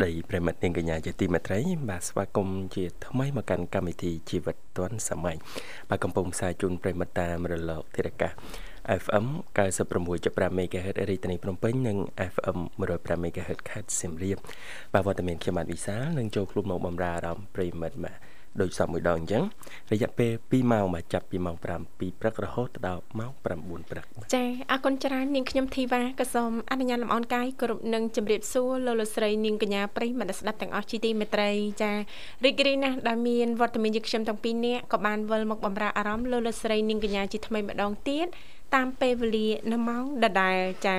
[0.00, 5.36] សួស្តីប្រិមិត្តនាងកញ្ញាជាទីមេត្រីបាទស្វាគមន៍ជាថ្មីមកកាន់កម្មវិធីជីវិតឌွန်សម័យ
[5.90, 8.32] បាទកំពុងផ្សាយជូនប្រិមិត្តតាមរលកធារកាស
[9.02, 9.26] FM
[9.88, 11.98] 96.5 MHz រាជធានីភ្នំពេញនិង
[12.32, 12.58] FM
[12.90, 14.38] 105 MHz ខេត្តសៀមរាប
[14.92, 18.18] បាទវត្តមានខ្ញុំបាទវិសាលនឹងចូលខ្លួនមកបំរើអារម្មណ៍ប្រិមិត្តបាទ
[18.60, 19.42] ដូចសពមួយដងអញ្ចឹង
[19.92, 31.50] រយៈពេល2ម៉ោងមកចាប់ពីម៉ោង5ពីព្រឹករហូតដល់ម៉ោង9ព្រឹកចាអរគុណច្រើននាងខ្ញុំធីវ៉ាក៏សូមអនុញ្ញាតលំអរកាយគ្រប់នឹងជម្រាបសួរលោកលោកស្រីនាងកញ្ញាប្រិយមិត្តស្ដាប់ទាំងអស់ជាទីមេត្រី
[31.82, 31.92] ចា
[32.44, 38.26] រីករាយណាស់ដែលមានវត្តមានយើងខ្ញុំទាំងពីរនាក់ក៏បានវិលមកបំរើអារម្មណ៍លោកលោកស្រីនាងកញ្ញាជាថ្មីម្ដងទៀត
[38.74, 40.96] តាមពេលវេលានៅម៉ោងដដែលចា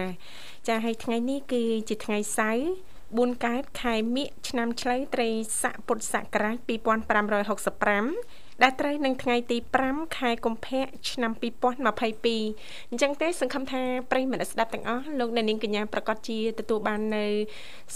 [0.67, 5.29] ចាហើយថ្ងៃនេះគឺជាថ្ងៃសៅរ៍ 4កើតខែមិញឆ្នាំឆ្លូវត្រី
[5.61, 17.25] ស័កពុទ្ធសករាជ2565 ដែលត្រូវនឹងថ្ងៃទី5ខែកុម្ភៈឆ្នាំ2022អញ្ចឹងទេសង្ឃឹមថាប្រិយមិត្តស្ដាប់ទាំងអស់លោកអ្នកនាងកញ្ញាប្រកាសជាទទួលបាននៅ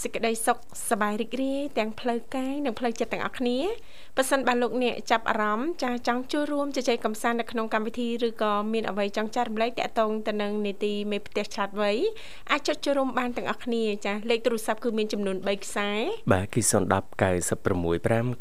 [0.02, 0.58] សេចក្តីសុខ
[0.90, 3.58] សប្បាយរីករាយទាំងផ្លូវកាយនិងផ្លូវចិត្តទាំងអស់គ្នា
[4.16, 11.92] ប៉ះសិនបានលោកអ្នកចាប់អារម្មណ៍ចាចង់ចូលរួមជជែកកម្សាន្តនៅក្នុងកម្មវិធីឬក៏មានអ្វីចង់ចែករំលែកតាក់ទងទៅនឹងនីតិមេផ្ទះឆ្លាតវៃ
[12.50, 15.90] អាចចុចចូលរួមបានទាំងអស់គ្នាចាលេខទូរស័ព្ទគឺមានចំនួន3ខ្សែ
[16.32, 16.72] បាទគឺ010
[17.22, 18.36] 965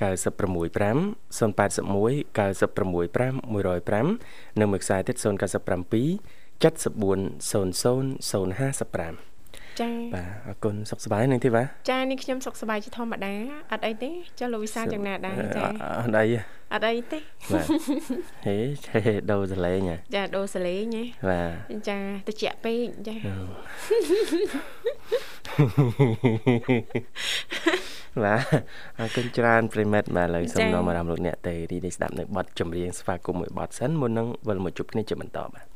[2.05, 5.35] 965 081 965 105និងមួយខ្សែទៀត097 74
[7.51, 9.34] 00 055
[9.81, 13.33] ចាបាទអរគុណសុខសប្បាយនឹងទេបាទចានេះខ្ញុំសុខសប្បាយជាធម្មតា
[13.71, 14.09] អត់អីទេ
[14.39, 15.63] ចុះលោកវិសាយ៉ាងណាដែរចា
[16.01, 16.25] អត់អី
[16.73, 17.19] អត់អីទេ
[17.53, 17.65] បាទ
[18.45, 18.99] ហេឆេ
[19.31, 19.79] ដូរសលេង
[20.15, 23.15] ចាដូរសលេងហ៎បាទចាតិចពេកចា
[28.23, 28.41] បាទ
[28.99, 35.74] អរគុណច្រើនប្រិមិត្តបាទឥឡូវសូមនាំអារម្មណ៍លោកអ្នកទៅរីនេះស្ដាប់នៅបទចម្រៀងស្វាគមន៍មួយបទសិនមុននឹងវិលមកជួបគ្នាជាបន្តបាទ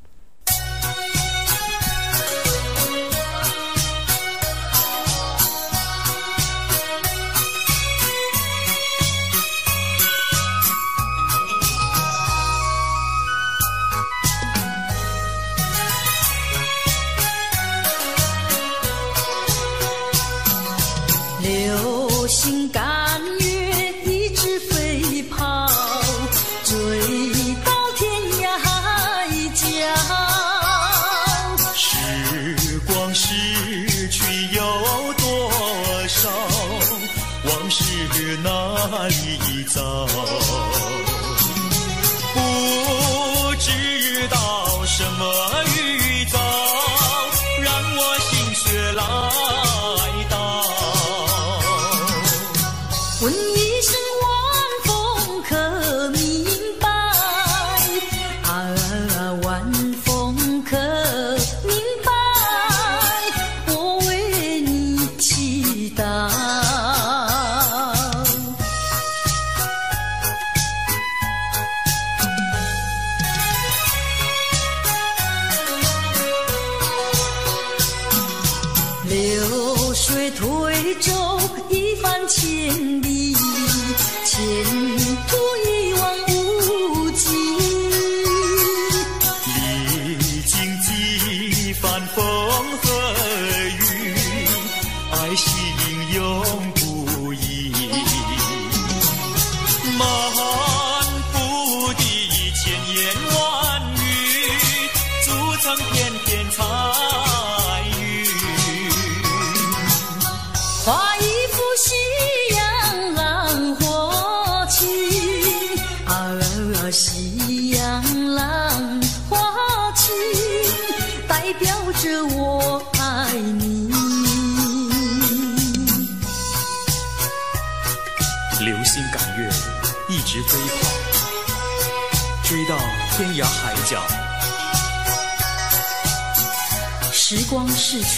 [80.96, 81.29] dicho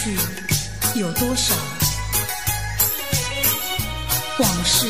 [0.02, 0.18] 去
[0.98, 1.54] 有多少？
[4.40, 4.88] 往事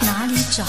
[0.00, 0.64] 哪里找？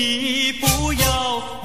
[0.00, 1.59] 你不要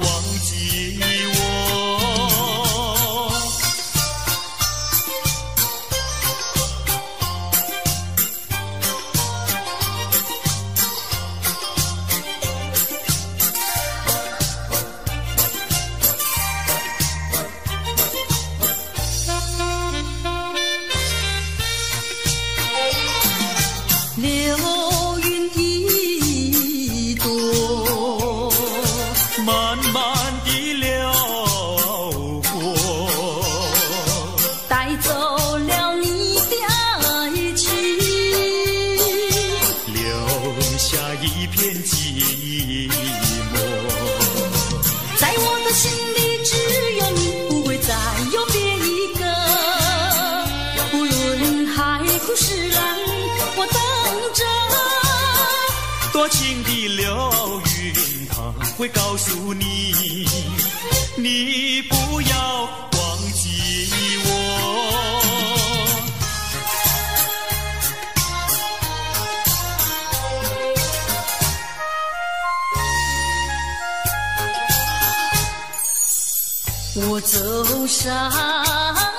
[76.98, 78.32] 我走上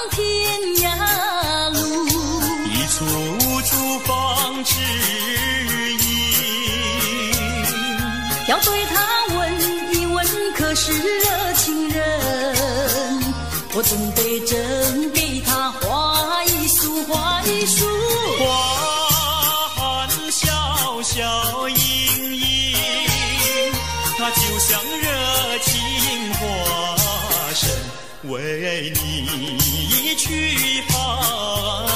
[0.09, 0.25] 天
[0.77, 1.79] 涯路，
[2.65, 3.05] 一处
[3.61, 4.73] 处放指
[6.01, 6.01] 引，
[8.47, 9.39] 要对他问
[9.93, 10.25] 一问，
[10.55, 13.23] 可是热情人？
[13.75, 17.85] 我总得真给他画一束，画一束。
[28.37, 31.86] 为你去寒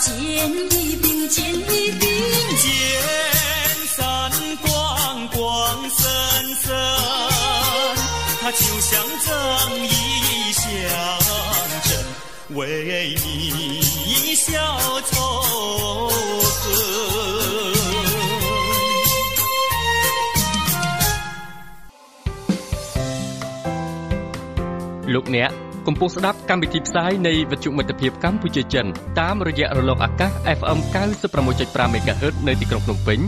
[0.00, 0.10] 见
[0.72, 2.02] 一饼，见一饼。
[2.62, 2.64] 见
[3.94, 6.00] 山光光森
[6.62, 6.74] 森，
[8.40, 9.28] 它就像正
[9.84, 10.64] 义象
[11.84, 11.90] 征，
[12.56, 14.50] 为你消
[15.10, 16.08] 仇
[16.62, 16.64] 恨。
[25.12, 25.50] លោកអ្នក
[25.87, 28.85] កំពុងស្ដាប់កម្មវិធីផ្សាយនៃវិទ្យុមិត្តភាពកម្ពុជាចិន
[29.19, 30.77] តាមរយៈរលកអាកាស FM
[31.37, 33.19] 96.5 MHz នៅទីក្រុងភ្នំពេញ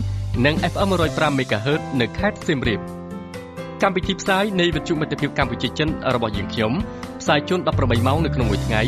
[0.46, 2.80] និង FM 105 MHz នៅខេត្តសៀមរាប
[3.82, 6.72] កម្មវិធីផ្សាយនៃវិទ្យុមិត្តភាពកម្ពុជាចិនរបស់យើងខ្ញុំ
[7.20, 8.82] ផ្សាយជូន18ម៉ោងនៅក្នុងមួយថ្ងៃ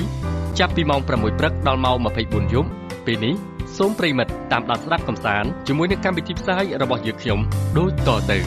[0.59, 1.09] ចាប់ពីម៉ោង6
[1.39, 1.97] ព្រឹកដល់ម៉ោង
[2.27, 2.69] 24យប់
[3.07, 3.35] ពេលនេះ
[3.77, 7.39] សូមប្រិមិត្តតាមដានស្ដាប់កំសាន្តជាមួយនឹងកម្មវិធីផ្សាយរបស់យើងខ្ញុំ
[7.79, 8.39] ដូចតទៅ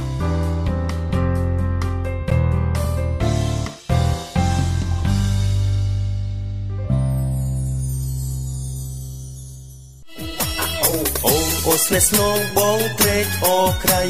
[11.70, 14.02] អូនអូនស្នេហ៍ស្នងបងត្រេកអរក្រៃ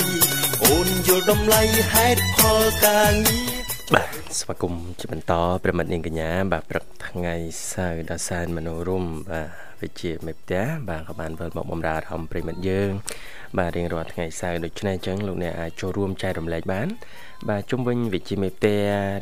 [0.66, 1.62] អូនយល់តម្លៃ
[1.94, 3.64] ហេតុផលការងារ
[3.94, 7.36] បាទស្វាគមន៍ជាបន្តប្រិមិត្តនាងកញ្ញា បាទព្រឹកថ្ងៃ
[7.74, 9.50] សៅរ៍ដ៏សែនមនោរម្យបាទ
[9.82, 12.92] វិជាមេផ្ទះបាទក៏បានវិលមកបំរើអារម្មណ៍ប្រិមិត្តយើង
[13.58, 16.88] បាទរៀងរាល់ថ្ងៃសៅរ៍ដូច្នេះអញ្ចឹងលោកអ្នកអាចចូលរួមចែករំលែកបាន
[17.48, 18.78] បាទជុំវិញវិជាមេផ្ទះ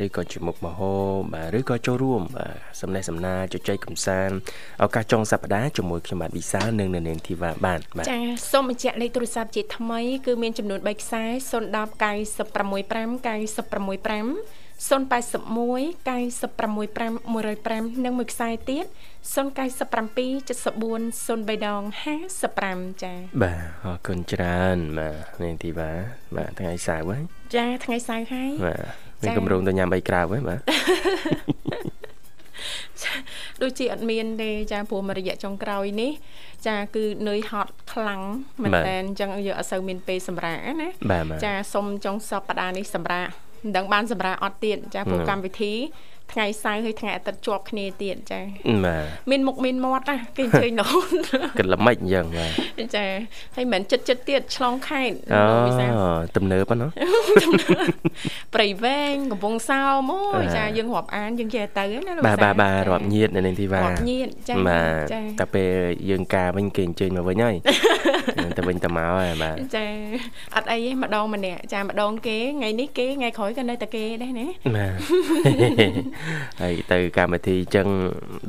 [0.06, 0.94] ឬក៏ជាមុខមហោ
[1.34, 4.36] បាទឬក៏ចូលរួមបាទសំណេះសំណាលជជែកកម្សាន្ត
[4.84, 8.20] ឱកាសចុងសប្តាហ៍ជាមួយខ្ញុំបាទវិសាលនិងនៅនាងធីវ៉ាបានបាទចា
[8.52, 18.86] សូមបញ្ជាក់លេខទូរស័ព្ទជាថ្មីគឺមានចំនួន3ខ្សែ010 965 965 081 965 105និងមួយខ្សែទៀត
[19.34, 19.36] 097
[20.48, 21.82] 74 03ដង
[22.42, 25.92] 55ចាបាទអរគុណច្រើនបាទនាងធីវ៉ា
[26.36, 27.22] បាទថ្ងៃសៅរ៍ហ្នឹង
[27.56, 28.80] ចាថ្ងៃសៅរ៍ហើយបាទ
[29.22, 30.60] មានចា៎កម្រងទៅញ៉ាំអីក្រៅហ្នឹងបាទ
[33.62, 36.12] ដូចជាអត់មានទេចាព្រោះមួយរយៈចុងក្រោយនេះ
[36.68, 38.22] ចាគឺនឿយហត់ខ្លាំង
[38.62, 43.28] មែនបាទតើអញ្ចឹងយើងអត់សូវមានពេលសម្រាកណាបាទបាទចាសុំចុងសប្តាហ៍នេះសម្រាក
[43.64, 45.74] មិនដឹងបានសម្រាកអត់ទៀតចាព្រោះហឹមកម្មវិធី
[46.34, 48.40] ថ្ងៃសៅរ៍ហើយថ្ងៃអាទិត្យជាប់គ្នាទៀតចា
[48.86, 51.08] បាទមានមុខមានមាត់ណាគេអញ្ជើញរហូត
[51.60, 52.48] គិតល្មិចអញ្ចឹងបា
[52.80, 53.06] ទចា
[53.56, 55.94] ហើយមិនចិត្តចិត្តទៀតឆ្លងខេត្តអូវិសាល
[56.36, 56.88] ទំនើបហ្នឹងណា
[58.56, 65.72] ព្រៃវែងកំពង់សោមអូយបាទចាយើងរាប់អានយើងចេះទៅណាលោកបាទវិសាលបាទបាទចារាប់ញាតនៅនាងធីវ៉ារាប់ញាតចាបាទចាតែពេល
[66.10, 67.56] យើងការវិញគេអញ្ជើញមកវិញហើយ
[68.58, 69.86] ទៅវិញទៅមកហើយបាទចា
[70.56, 74.94] អត់អីទេម្ដងម្នាក់ចាម្ដងគេថ្ងៃនេះគេថ្ងៃក្រោយក៏នៅតែគេដែរណាបាទ
[76.62, 77.88] ហើយទៅកម្មវិធីអញ្ចឹង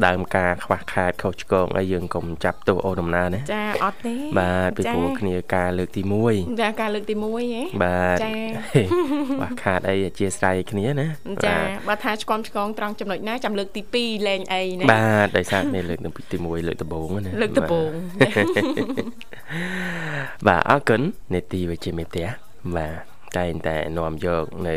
[0.06, 8.32] ដើមការខ្វះខាតខុសឆ្គងអីយើងកុំចាប់ទោសអូនដំណើរណាចាអត់ទេបាទពីព្រោះគ្នាការលើកទី1ចាការលើកទី1ហ៎បាទចា
[8.72, 11.06] ខ្វះខាតអីអធិស្ឋានគ្នាណា
[11.44, 15.98] ចាបាទបើថាឆ្កំឆ្កងត្រង់ចំណុចណាចាំលើកទី2លែងអីណាបាទដោយសារមានលើក
[16.32, 17.90] ទី1លើកដំបូងណាលើកដំបូង
[20.46, 21.00] បាទអរគុណ
[21.34, 22.26] នេតិវិជ្ជាមេផ្ទះ
[22.76, 24.76] បាទ តែងតែនាំយកនៅ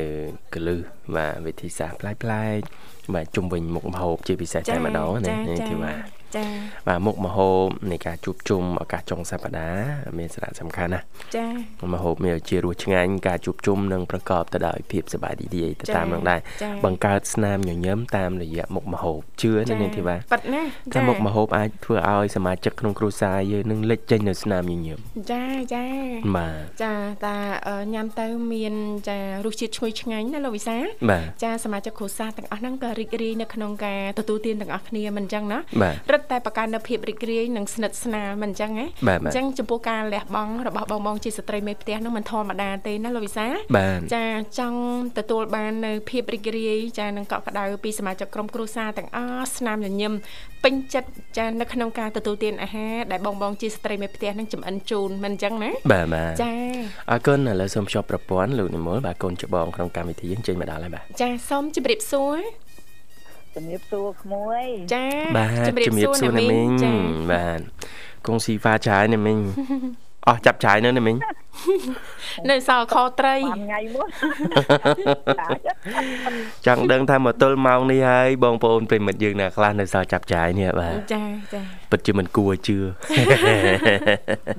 [0.53, 0.79] កលឹះ
[1.15, 6.45] បាទវិធីសាស្ត្រប្លែកប្លែកៗបាទជុំវិញមុខម្ហូបជាពិសេសតែម្ដងណានេះគឺបាទ ចា
[6.87, 11.45] បាទមុខម្ហូបនៃការជួបជុំឱកាសចុងសប្តាហ៍មានសារៈសំខាន់ណាស់ចា
[11.93, 16.39] ម្ហូបមានជារសឆ្ងាញ់ការជួបជុំនិងប្រកបទៅដោយភាពសប្បាយរីករាយទៅតាមនឹងដែរ
[16.85, 24.99] បង្កើតស្នាមញញឹមតាមរយៈមុខម្ហូបជឿណានេះធីវ៉ាប៉ាត់ណាតែមុខម្ហូបអាចធ្វើឲ្យសមាជិកក្នុងគ្រួសារយើងនឹងលេចចេញនៅស្នាមញញឹម
[25.31, 25.85] ចាចា
[26.35, 26.93] បាទចា
[27.25, 27.35] តា
[27.67, 28.73] អឺញ៉ាំទៅមាន
[29.09, 30.77] ចារសជាតិឈ្ងុយឆ្ងាញ់ណាលោកវិសា
[31.09, 43.45] បាទចាសមាជិកគ្រួសារទាំងអស់ហ្នឹងក៏រីករាយនៅក្នុងការទទួលទានទាំងអស់គ្នាមិនអញ្ចឹងណាបាទរឹតតែបង្កើននៅភាពរីករាយនិងស្និទ្ធស្នាលមិនអញ្ចឹងហ៎បាទបាទអញ្ចឹងចំពោះការលះបង់របស់បងបងជាស្ត្រីមេផ្ទះហ្នឹងមិនធម្មតាទេណាលោកវិសា
[43.77, 44.25] បាទចា
[44.59, 44.81] ចង់
[45.17, 50.13] ទទួលបាននៅភាពរីករាយចានឹងកក់ក្ដៅពីសមាជិកក្រុមគ្រួសារទាំងអស់ស្នាមញញឹម
[50.63, 56.53] ពេញចិត្តចានៅក្នុងការទទួលទានអាហារដែលបងបងជាស្ត្រីមេផ្ទះនឹងចំអិនជូនមិនអញ្ចឹងណាបាទបាទចា
[57.11, 62.39] អរគុណឥឡូវសូមភ្ជាប់ប្រព័ន្ធលោកនិមលបាទកូនច្បងក្នុងកម្មវិធីយើងចេញមកដល់ហើយបាទចាសូមជម្រាបសួរ
[63.55, 65.05] ជំរាបសួរក្មួយចា
[65.37, 66.93] បាទជំរាបសួរណាមីងចា
[67.31, 67.59] បាទ
[68.25, 69.39] គង់ស៊ីហ្វាចាយណាមីង
[70.27, 71.17] អស់ចាប់ចាយនៅណាមីង
[72.49, 74.07] នៅសល់ខត្រីបានថ្ងៃមួយ
[76.65, 81.23] ចង់ដឹងថាមកទល់ម៉ោងនេះហើយបងប្អូនប្រិមិត្តយើងណាខ្លះនៅសល់ចាប់ចាយនេះបាទចា
[81.53, 81.61] ចា
[81.91, 82.77] ពិតជាមិនគួរជឿ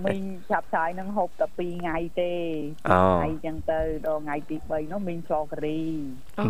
[0.06, 2.32] មីងចាប់ឆាយនឹងហូបតែ2ថ្ងៃទេ
[2.90, 5.80] អូថ្ងៃចឹងទៅដល់ថ្ងៃទី3នោះមីងស្លការី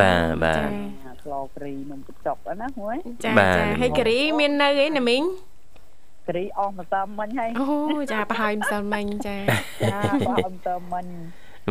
[0.01, 0.65] បាទបាទចា
[1.07, 5.23] អាស្លការីនំកញ្ចុកហ្នឹងណាមួយចាបាទចាហើយការីមាននៅអីណាមីង
[6.27, 7.69] ការីអស់ម្សិលមិញហើយអូ
[8.13, 9.37] ចាប្រហែលម្សិលមិញចា
[9.83, 9.99] ចា
[10.29, 11.07] អស់ម្សិលមិញ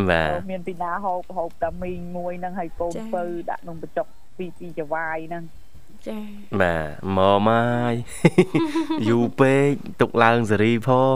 [0.10, 5.43] បាទទៅមានពីណាហូបហូបតែមីងមួយហ្នឹងហើយកូនចា៎ពៅដាក់នំកញ្ចុកពីពីចវាយហ្នឹង
[6.08, 6.20] ចា
[6.62, 7.93] បាទមកម៉ាយ
[9.10, 11.15] យូរពេកទុកឡើងសេរីផង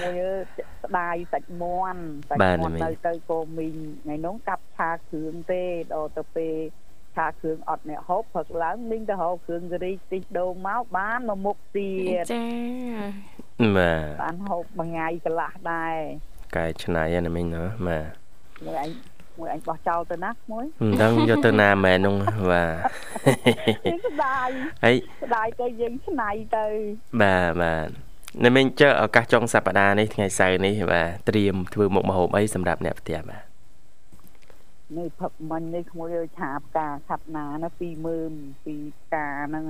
[0.00, 0.32] មួយអើ
[0.84, 5.62] ស្ដាយសាច់មាន់សាច់បាទមាន់មីងនៅទៅកូមីងថ្ងៃនោះកាប់ឆាគ្រឿងទេ
[5.94, 6.54] ដល់ទៅពេល
[7.18, 11.90] ឆាគ្រឿងអត់អ្នកហូបព្រឹកឡើងមីងទៅហូបគ្រឿងការីខ្ទិះដូងមកបានមកមុខទៀ
[12.22, 12.46] តចា
[13.76, 15.96] បាទបានហូបមួយថ្ងៃកន្លះដែរ
[16.56, 18.10] កែច្នៃហ្នឹងណាមីងណាបាទ
[18.66, 18.90] មួយអញ
[19.38, 22.14] មួយអញបោះចោលទៅណាមួយមិនដឹងយកទៅណាមែននោះ
[22.50, 22.76] បាទ
[23.86, 24.48] នេះស្ដាយ
[24.84, 24.94] ហើយ
[25.24, 26.66] ស្ដាយទៅយើងឆ្នៃទៅ
[27.22, 27.88] បាទបាទ
[28.44, 33.47] នៅមីងចើឱកាសចុងសប្តាហ៍នេះថ្ងៃសៅរ៍នេះបាទត្រៀមធ្វើមុខម្ហូបអីសម្រាប់អ្នកផ្ទះបាទ
[34.96, 37.68] នេះផឹកមិញនេះក្មួយឆាផ្កាខាត់ណាណា
[38.16, 39.64] 20000ពីផ្កាហ្នឹង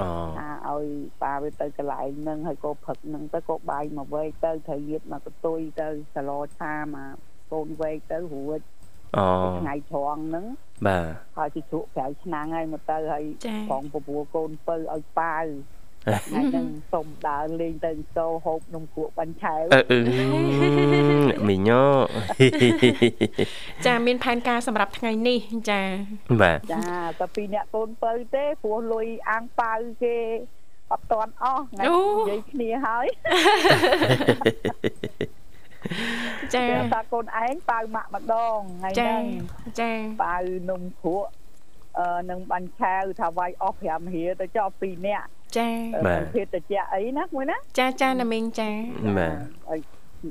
[0.00, 0.86] អូថាឲ្យ
[1.22, 7.14] ប៉ាវាទៅកន្លែងហ្នឹងហើយក៏ផឹកហ្នឹងទៅក៏បាយមកវែកទៅត្រូវរៀបមកកតុយទៅសឡឆាមក
[7.52, 8.60] កូនវែកទៅរួច
[9.16, 9.26] អូ
[9.60, 10.46] ថ្ងៃត្រង់ហ្នឹង
[10.86, 15.44] បាទហើយជិះជ្រក់ប្រៅឆ្នាំងហើយមកទៅហើយចាផងពពួរកូនពៅឲ្យប៉ាវ
[16.04, 19.98] ថ្ងៃហ្នឹងសុំដើរលេងទៅអង្គរហូបនំគក់បាញ់ឆែវអឺអឺ
[21.48, 21.84] មីញ៉ូ
[23.86, 25.82] ចាមានផែនការសម្រាប់ថ្ងៃនេះចា
[26.42, 26.84] បាទចា
[27.20, 30.16] តែពីអ្នកកូនពៅទេព្រោះលុយអាំងប៉ាវគេ
[30.92, 33.06] អត់តាន់អស់ថ្ងៃនិយាយគ្នាហើយ
[36.54, 39.24] ចាគេថាកូនឯងប៉ាវម៉ាក់ម្ដងថ្ងៃចាហ្នឹង
[39.80, 39.92] ចា
[40.22, 41.30] ប៉ាវនំគ្រក់
[41.98, 45.68] អឺនឹងបាញ់ឆាវថាវាយអស់5រៀលទៅចោល2នាក់ ចា
[46.06, 48.70] បាទភេទតិចអីណាមួយណាចាចាណាមីងចា
[49.18, 49.36] បាទ
[49.70, 49.80] ឲ្យ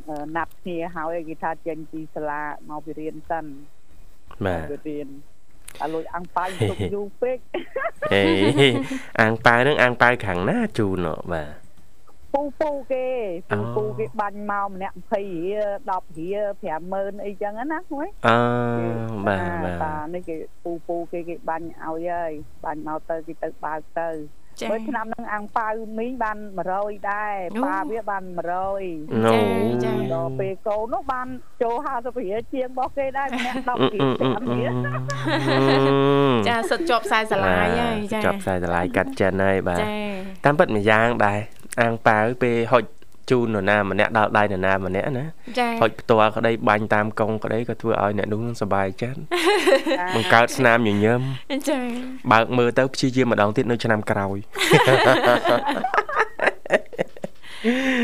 [0.09, 3.45] អឺណាត់គ្នាហើយគេថាចេញពីសាលាមកពីរៀនសិន
[4.45, 5.07] បាទពីរៀន
[5.83, 7.37] អាលុយអាំងប៉ាវទុកយូរពេក
[8.13, 8.23] អេ
[9.21, 11.62] អាងប៉ាវហ្នឹងអាងប៉ាវខាងណាជូនហ៎បាទ
[12.33, 13.07] ពូពូគេ
[13.49, 15.27] ពូអូពូគេបាញ់មកម្នាក់20រៀ
[15.59, 16.47] ល10រៀល
[16.85, 18.37] 50000អីចឹងណាមួយអឺ
[19.27, 22.31] បាទបាទតានេះគេពូពូគេគេបាញ់ឲ្យហើយ
[22.63, 24.09] បាញ់មកទៅគេទៅបើកទៅ
[24.61, 26.37] ចាបើឆ្នាំហ្នឹងអាំងប៉ាវមីងបាន
[26.73, 28.23] 100ដែរអូប៉ាវាបាន
[28.75, 29.37] 100ណូ
[29.85, 31.27] ចាដល់ពេលកូននោះបាន
[31.61, 34.73] ចូល50រៀលជាងរបស់គេដែរម្នាក់10អឺរៀអឺលអឺ5រៀល
[36.47, 39.87] ចាសុទ្ធជាប់ខ្សែស្រឡាយហើយចាចាប់ខ្សែស្រឡាយកាត់ចិនហើយបាទចា
[40.45, 41.39] តាមពិតម្យ៉ាងដែរ
[41.81, 42.83] អាងប៉ាវពេលហុច
[43.29, 45.25] ជូននរណាម្នាក់ដល់ដៃនរណាម្នាក់ណា
[45.59, 49.19] ចាហុចផ្ទាល់ក្តីបាញ់តាមកងក្តីក៏ធ្វើឲ្យអ្នកនោះនឹងសប្បាយចិត្ត
[50.15, 51.21] បង្កើតស្នាមញញឹម
[51.69, 51.79] ចា
[52.31, 54.37] បើកមើលទៅព្យាយាមម្ដងទៀតនៅឆ្នាំក្រោយ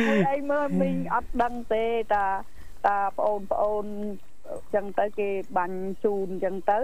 [0.08, 2.26] មួយអីមើលមីងអត់ដឹងទេតា
[2.88, 3.86] តាប្អូនប្អូន
[4.50, 6.80] អញ្ចឹងទៅគេបាញ់ជូនអញ្ចឹងទៅ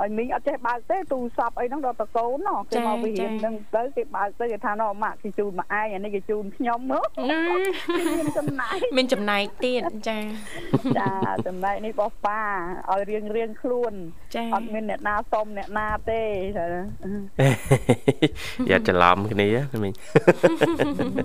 [0.00, 7.06] ឲ្យមីងអត់ចេះបើកទេទូរស័ព្ទអីហ្នឹងដល់តកូនណោះគេមកវិហារហ្នឹងទៅគេបើកទៅគេថាណោះម៉ាក់គេជូនមកឯងអានេះគេជូនខ្ញុំមើល
[8.18, 10.18] មានចំណាយមានចំណែកទៀតចា
[10.98, 11.10] ចា
[11.46, 12.40] ចំណែកនេះរបស់ប៉ា
[12.90, 13.92] ឲ្យរៀងរៀងខ្លួន
[14.34, 16.22] ចាអត់មានអ្នកណាសុំអ្នកណាទេ
[16.56, 16.66] ថា
[18.70, 19.48] យ៉ាច្រឡំគ្នា
[19.82, 19.92] មិញ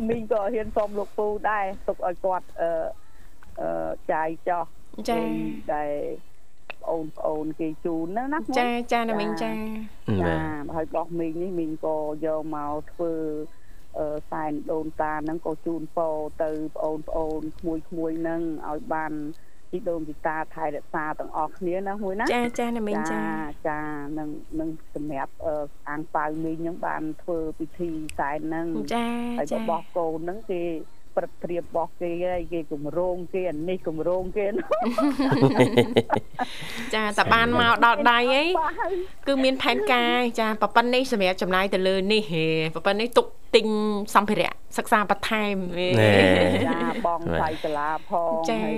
[0.09, 2.69] មីងក៏ហ៊ានសុំលោកពូដែរទុកឲ្យគាត់អឺ
[3.59, 4.65] អឺចាយចោះ
[5.09, 5.19] ចា
[5.73, 5.91] ដែល
[6.83, 9.57] បងប្អូនគេជូនណាណាចាចាណាមីងចាបា
[10.07, 10.33] ទចា
[10.75, 13.13] ហើយដោះមីងនេះមីងក៏យកមកធ្វើ
[13.99, 19.13] អឺសែនដូនតាហ្នឹងក៏ជូនពរទៅបងប្អូនក្មួយក្មួយៗហ្នឹងឲ្យបាន
[19.71, 23.23] ជីដូនជីតាថែរក្សាទាំងអស់គ្នាណាមួយណាចាចាណាមីងចា
[23.67, 23.79] ចា
[24.17, 25.55] នឹងនឹងសម្រាប់អឺ
[25.89, 27.89] អាងប៉ៅមីងហ្នឹងបានធ្វើពិធី
[28.19, 30.63] សែនហ្នឹងចាហើយចារបស់កូនហ្នឹងគេ
[31.19, 34.69] ព្រឹកព្រៀបរបស់គេហើយគេគម្រោងគេអានេះគម្រោងគេនោះ
[36.95, 38.93] ចាតបានមកដល់ដៃអីបាទហើយ
[39.27, 43.67] គឺមានផែនការចាប៉ប៉ុណ្នេះសម្រាប់ចំណាយទៅលើនេះហេប៉ប៉ុណ្នេះទុកទិញ
[44.15, 46.11] សម្ភារៈសិក្សាបន្ថែមហេណែ
[46.67, 48.77] ចាបងថ្លៃសាលាផងចាហើយ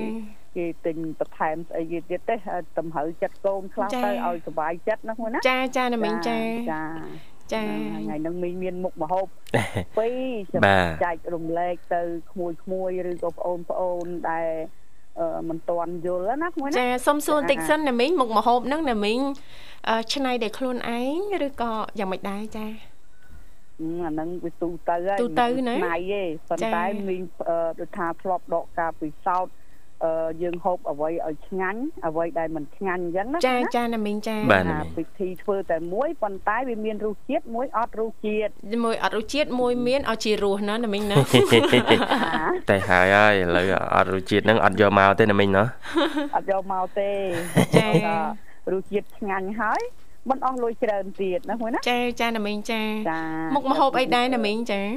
[0.55, 6.39] គេទិញបន្ថែមស្អីគេទៀតទេហើយតម្រូវចិត្តកូនខ្លះចាទៅឲ្យសុបាយចិត្តណាមួយណាចាចាណាមីងចា
[6.71, 6.83] ចា
[7.53, 9.27] ចាថ្ងៃហ្នឹងមីងមានមុខមហូប
[9.97, 10.21] ពីរ
[10.53, 14.47] ចាំបាទចែករំលែកទៅក្មួយក្មួយឬក៏ប្អូនប្អូនដែល
[15.19, 19.19] អឺមិនទាន់យល់ណាមួយណាចាសុំសួរបន្តិចសិនណាមីងមុខម្ហូបហ្នឹងណាមីង
[19.89, 22.67] អឺឆ្នៃដោយខ្លួនឯងឬក៏យ៉ាងម៉េចដែរចា
[23.79, 29.60] អឺអាហ្នឹងវាទូទៅហើយទូទៅណាមិនថ្ងៃទេប៉ុន្តែចា៎មីងអឺដូចថាធ្លាប់ដកការពិសោធន៍អឺ
[30.41, 38.51] យើងហូបអ្វីឲ្យឆ្ងាញ់អ្វីដែលមិនឆ្ងាញ់អញ្ចឹងណាចាណាចាណាមីងចាបាទថាពិធីធ្វើតែមួយប៉ុន្តែវាមានរសជាតិមួយអត់រសជាតិ
[38.85, 41.17] មួយអត់រសជាតិមួយមានឲ្យជារសណាណាមីងណា
[42.69, 45.67] តែហើយហើយឥឡូវអត់រសជាតិហ្នឹងអត់យកមកទេណាមិញណោះ
[46.35, 47.09] អត់យកមកទេ
[47.77, 48.15] ចាថា
[48.73, 49.81] រសជាតិឆ្ងាញ់ហើយ
[50.29, 53.21] មិនអស់លុយច្រើនទៀតណាមួយណាចាចាណាមីងចាចា
[53.55, 54.87] មុខម្ហូបអីដែរណាមីងចាឥ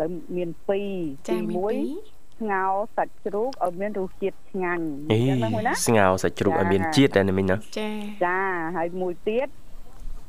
[0.00, 0.90] ឡូវមានពីរ
[1.28, 7.90] ចាទីមានមួយពីរ ស្ងោរសាច់ជ្រូកឲ្យមានរសជាតិឆ្ងាញ់អីចឹងណាមួយណាស្ងោរសាច់ជ្រូកឲ្យមានចាជាតិដែរណាមិញណោះចា
[8.24, 8.40] ចា
[8.76, 9.48] ហើយមួយទៀត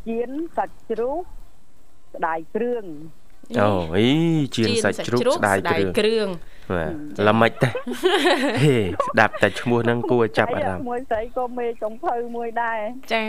[0.08, 1.24] ជៀនសាច់ជ្រូក
[2.16, 2.86] ស្ដាយគ្រឿង
[3.60, 4.08] អូអី
[4.56, 6.28] ជៀនសាច់ជ្រូកស្ដាយគ្រឿងគ្រឿង
[6.74, 6.86] បា
[7.18, 7.70] ទល្មិចទេ
[8.64, 12.80] ហេស្ដាប់តែឈ្មោះហ្នឹងគួរចាប់អារម្មណ៍មួយស្រីក៏មេចុងភៅមួយដែរ
[13.14, 13.26] ចា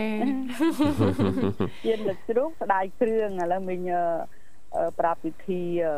[1.87, 4.03] ជៀនសាច់ជ្រូកស្ដាយគ្រឿងឥឡូវមិញអឺ
[4.77, 5.95] អឺប្រាប់ពិធីអឺ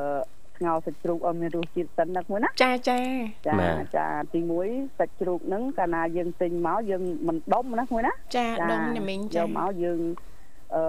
[0.61, 2.99] ស្ងោរសាច់ជ្រូកឲ្យមានរសជាតិសិនណាមួយណាចាចា
[3.47, 3.55] ចា
[3.97, 10.01] ចាទី1សាច់ជ្រូកហ្នឹងកាលណាយើងទិញមកយើងមិនដុំណាមួយណាចាដុំណាមីងយចាកមកយើង
[10.75, 10.83] អឺ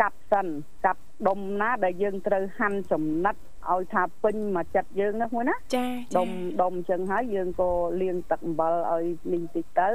[0.00, 0.46] កាប់សិន
[0.84, 3.36] កាប់ដុំណា ដែលយើងត្រូវហាន់ចំណិត
[3.70, 5.86] ឲ្យថាពេញមកចិត្តយើងណាមួយណាចា
[6.18, 6.30] ដុំ
[6.62, 7.70] ដុំអញ្ចឹងហើយយើងក៏
[8.02, 9.88] លាងទឹកអំបិលឲ្យនេះតិចទៅ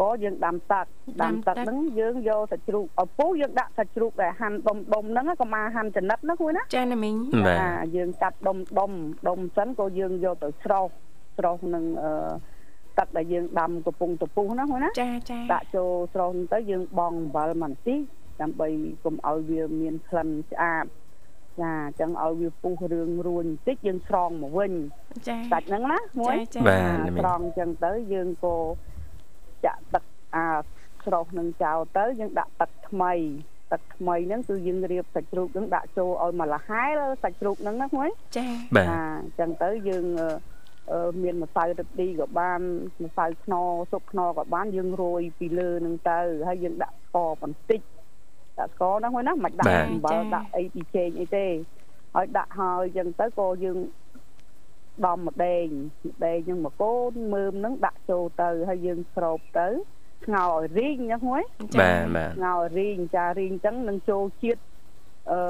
[0.00, 0.86] ក៏យើងដាំទឹក
[1.22, 7.14] ដាំទឹកហ្នឹងយើងយកសាច់ជ្រូកឪពុះយើងដាក់សាច់ជ្រូកដែលហាន់ដុំដុំហ្នឹងក៏មកហាន់ចំណិតណាមួយណាចាណាមីង
[7.46, 8.92] បាទចាយើងកាត់ដុំដុំ
[9.28, 10.88] ដុំសិនក៏យើងយកទៅស្រោស
[11.36, 12.10] ស្រោសនឹងអឺ
[12.98, 17.96] ទឹកដែលយើងដាំកំពុងតពុះណាមួយណាចាចាដាក់ចូលស្រោសហ្នឹងទៅយើងបងអំបិលមួយនាទី
[18.40, 18.68] ដើម្បី
[19.04, 20.84] កុំឲ្យវាមានក្លិនឆ្អាប
[21.60, 24.72] ចាអញ្ចឹងឲ្យវាពុះរឿងរួញបន្តិចយើងស្រង់មកវិញ
[25.28, 28.56] ចាសាច់ហ្នឹងណាមួយចាបាទអាស្រង់អញ្ចឹងទៅយើងក៏
[29.66, 30.46] ចាក់ទឹកអា
[31.04, 33.12] ស្រោសនឹងចោលទៅយើងដាក់ទឹកថ្មី
[33.72, 40.28] ទឹកថ្មីហ្នឹងគឺយើងរៀបសាច់ជ្រូកហ្នឹងដាក់ចូលឲ្យមួយលហែលសាច់ជ្រូកហ្នឹងណាមួយចាបាទអញ្ចឹងទៅយើងអឺ
[40.92, 42.60] អឺមានម្សៅរឹតឌីក៏បាន
[43.04, 47.80] ម្សៅខ្នុរស៊ុបខ្នុរក៏បានយើងរោយពីលើហ្នឹងទៅហើយយើងដាក់ស្ករបន្តិច
[48.58, 51.46] ដាក់ស្ករហ្នឹងមួយណាមិនដាក់អំបិលដាក់អីពីចេងអីទេ
[52.14, 53.78] ហើយដាក់ហើយអញ្ចឹងទៅក៏យើង
[55.06, 55.68] ដំម្ដង
[56.06, 59.68] ម្ដងហ្នឹងមកកូនមើមហ្នឹងដាក់ចូលទៅហើយយើងស្រូបទៅ
[60.24, 61.42] ស្ងោរឲ្យរីងណាមួយ
[61.80, 64.60] បាទបាទស្ងោររីងចារីងអញ្ចឹងនឹងចូលជាតិ
[65.30, 65.40] អឺ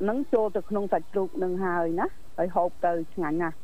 [0.00, 2.06] ហ្នឹងចូលទៅក្នុងសាច់ជ្រូកនឹងហើយណា
[2.38, 3.56] ហើយហូបទៅឆ្ងាញ់ណាស់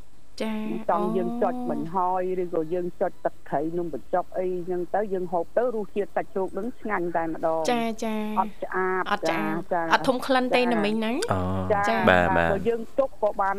[0.43, 0.55] ចា
[0.91, 9.39] ចង់យើងចុចបញ្ហើយឬក៏យើងចុចទឹកត្រីនំបញ្ចុកអីចឹងទៅយើងហូបទៅរសជាតិសាច់ជ្រូកហ្នឹងឆ្ងាញ់តែម្ដងចាចាអត់ឆ្អាបអត់ចា
[9.73, 11.41] ចាអត់ធំក្លិនទេណាមីងណាអូ
[11.89, 13.57] ចាបាទបាទបើយើងទុកក៏បាន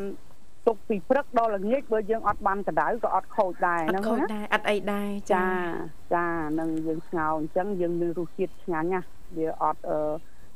[0.67, 5.45] ទុកពីព្រឹកដល់ល្ងាចបើយើងអត់បានកដៅក៏អត់ខូចដែរអហ្នឹងត់ខូចណាដែរអត់អីដែរចា
[6.15, 6.27] ចា
[6.59, 9.01] នឹងយើងស្ងោរអញ្ចឹងយើងមានរសជាតិឆ្ងាញ់ណា
[9.37, 9.99] វាអត់អឺ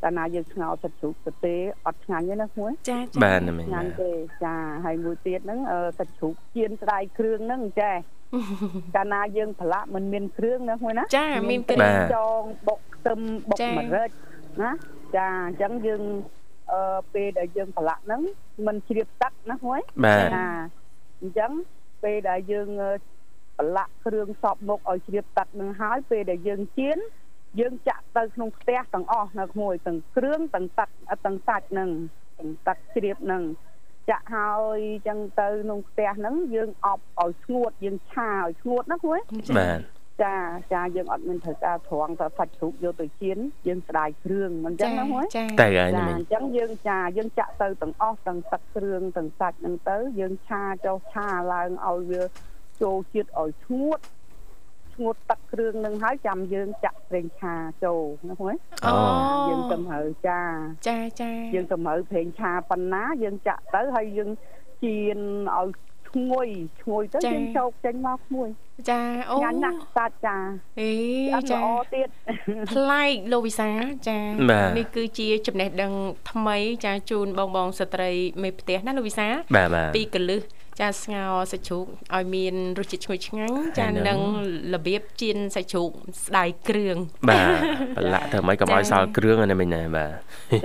[0.04, 1.56] កាលណាយើងស្ងោរសាច់ជ្រូកទៅទេ
[1.88, 4.12] អត់ឆ្ងាញ់ទេណាក្មួយចាចាបាទណាមីងឆ្ងាបាញ់ទទេ
[4.44, 7.92] ចាហើយមួយទៀតហ្នឹងអឺសាច់ជ្រូកជៀនស្ដាយគ្រឿងហ្នឹងចា
[8.96, 14.10] កាលណាយើងប្រឡាក់មិនមានគ្រឿងណាក្មួយណាចាមានគ្គ្រឿងរឿងចងបុកខ្ទឹមបុកចាម្រេច
[14.62, 14.72] ណា
[15.18, 16.45] ចាអញ្ចឹងយើងអឺ
[17.14, 18.22] ពេលដែលយើងប្រឡាក់ហ្នឹង
[18.68, 20.48] มันជ្រាបទឹកណាក្មួយបាទចា
[21.22, 21.52] អញ្ចឹង
[22.04, 22.92] ពេលដែលយើងអឺ
[23.58, 26.98] ប្រឡាក់គ្រឿងសពមុខឲ្យជ្រាបទឹកនឹងហើយពេលដែលយើងជៀន
[27.60, 31.90] យើងចាក់ទៅក្នុងផ្ទះទាំងអស់នៅក្មួយទាំងគ្រឿងទាំងទឹកអឺទាំងសាច់នឹង
[32.40, 33.44] ទាំងទឹកជ្រាបនឹង
[34.10, 39.20] ចាក់ហើយអញ្ចឹងទៅក្នុងផ្ទះហ្នឹងយើងអប់ឲ្យស្ងួតយើងឆាឲ្យស្ងួតណាក្មួយ
[39.58, 39.80] បាទ
[40.24, 40.36] ចា
[40.74, 52.24] ចាយើងអត់មានត្រូវការត្រង់តែសាច់ជ្រូកយកទៅជៀនយើងស្ដាយគ្រឿងមិនអញ្ចឹងណាមួយចាទៅហើយណាចាមីងអញ្ចឹងយើងចាយើងចាក់ទៅទាំងអស់ទាំងទឹកគ្រឿងទាំងសាច់ហ្នឹងទៅយើងឆាចុះឆាឡើងឲ្យវា
[52.82, 54.00] ចូលជាតិឲ្យស្ងួត
[54.94, 58.96] ស្ងួតទឹកគ្រឿងហ្នឹងហើយចាំយើងចាក់ប្រេងឆាចូលណាហ្នឹងអូ
[59.50, 60.42] យើងតម្រូវចា
[60.88, 64.30] ចាចាយើងតម្រូវប្រេងឆាប៉ុណ្ណាយើងចាក់ទៅហើយយើង
[64.84, 65.20] ជៀន
[65.58, 65.70] ឲ្យ
[66.16, 66.48] ឈ្ងុយ
[66.82, 68.50] ឈ្ងុយទៅយើងជោគចេញមកមួយ
[68.90, 70.38] ចាអូញ៉ាំណាស់សាច់ចា
[70.80, 70.92] អេ
[71.36, 72.08] អត់ចាល្អទៀត
[72.72, 73.70] ប្លែកលោកវិសា
[74.08, 74.18] ចា
[74.50, 75.92] បាទនេះគឺជាចំណេះដឹង
[76.32, 78.12] ថ្មី ចាជូនបងបងស្ត្រី
[78.44, 80.42] មេផ្ទះណាលោកវិសាបាទបាទពីកលឹះ
[80.80, 81.86] ចាស្ងោរសាច់ជ្រូក
[82.16, 84.20] ឲ្យមានរសជាតិឈ្ងុយឆ្ងាញ់ចាហើយនឹងនិង
[84.74, 85.90] របៀបចៀនសាច់ជ្រូក
[86.26, 86.98] ស្ដាយគ្រឿង
[87.30, 87.60] បាទ
[87.98, 90.12] ប្រឡាក់ទៅមិនកុំឲ្យសល់គ្រឿងណាមីងណាបាទ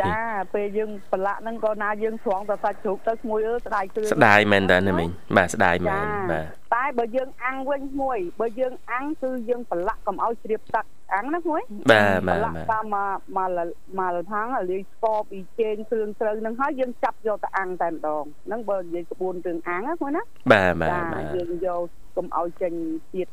[0.02, 0.14] ចា
[0.54, 21.82] ពេលយើងប្រឡាក់ហ្នឹងក៏ណាយើងស្រង់តែសាច់ជ្រូកទៅក្មួយអើស្ដាយគ្រឿងស្ដាយមែនតើណាមីងបាទស្ដាយមែនបាទ តែបើយើងអាំងវិញមួយបើយើងអាំងគឺយើងប្រឡាក់កុំឲ្យជ្រាបទឹកអាំងណាមួយបាទបាប្រទឡាក់បាទតាមមកមកមកថាងឲ្យលាយស្ករពីជេងគ្រឿងត្រូវហ្នឹងហើយយើងចាប់យកទៅអាំងតែម្ដងហ្នឹងបើនិយាយក្បួនរឿងអាំងណាមួយណាបាទបាទចាបាទយើងយក
[22.16, 22.72] កុំឲ្យចេញ
[23.12, 23.32] ជាតិ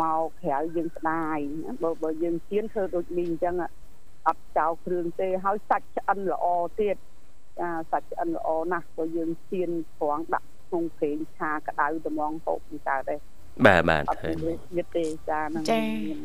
[0.00, 3.54] មកក្រៅយើងស្ដាយណាបើបើយើងជៀនធ្វើដូចនេះអញ្ចឹង
[4.28, 6.46] អត់ចោលគ្រឿងទេហើយសាច់ឆ្អិនល្អ
[6.80, 6.96] ទៀត
[7.60, 13.16] ចាសាច់ឆ្អិនល្អណាស់បើយើងជៀនត្រង់ដាក់ ក្នុងប្រេងឆាក្តៅត្មងហូបមិនកើតទេ
[13.66, 15.64] បាទបាទអត់ឃើញមានទៀតទេចាហ្នឹង
[16.08, 16.20] មាន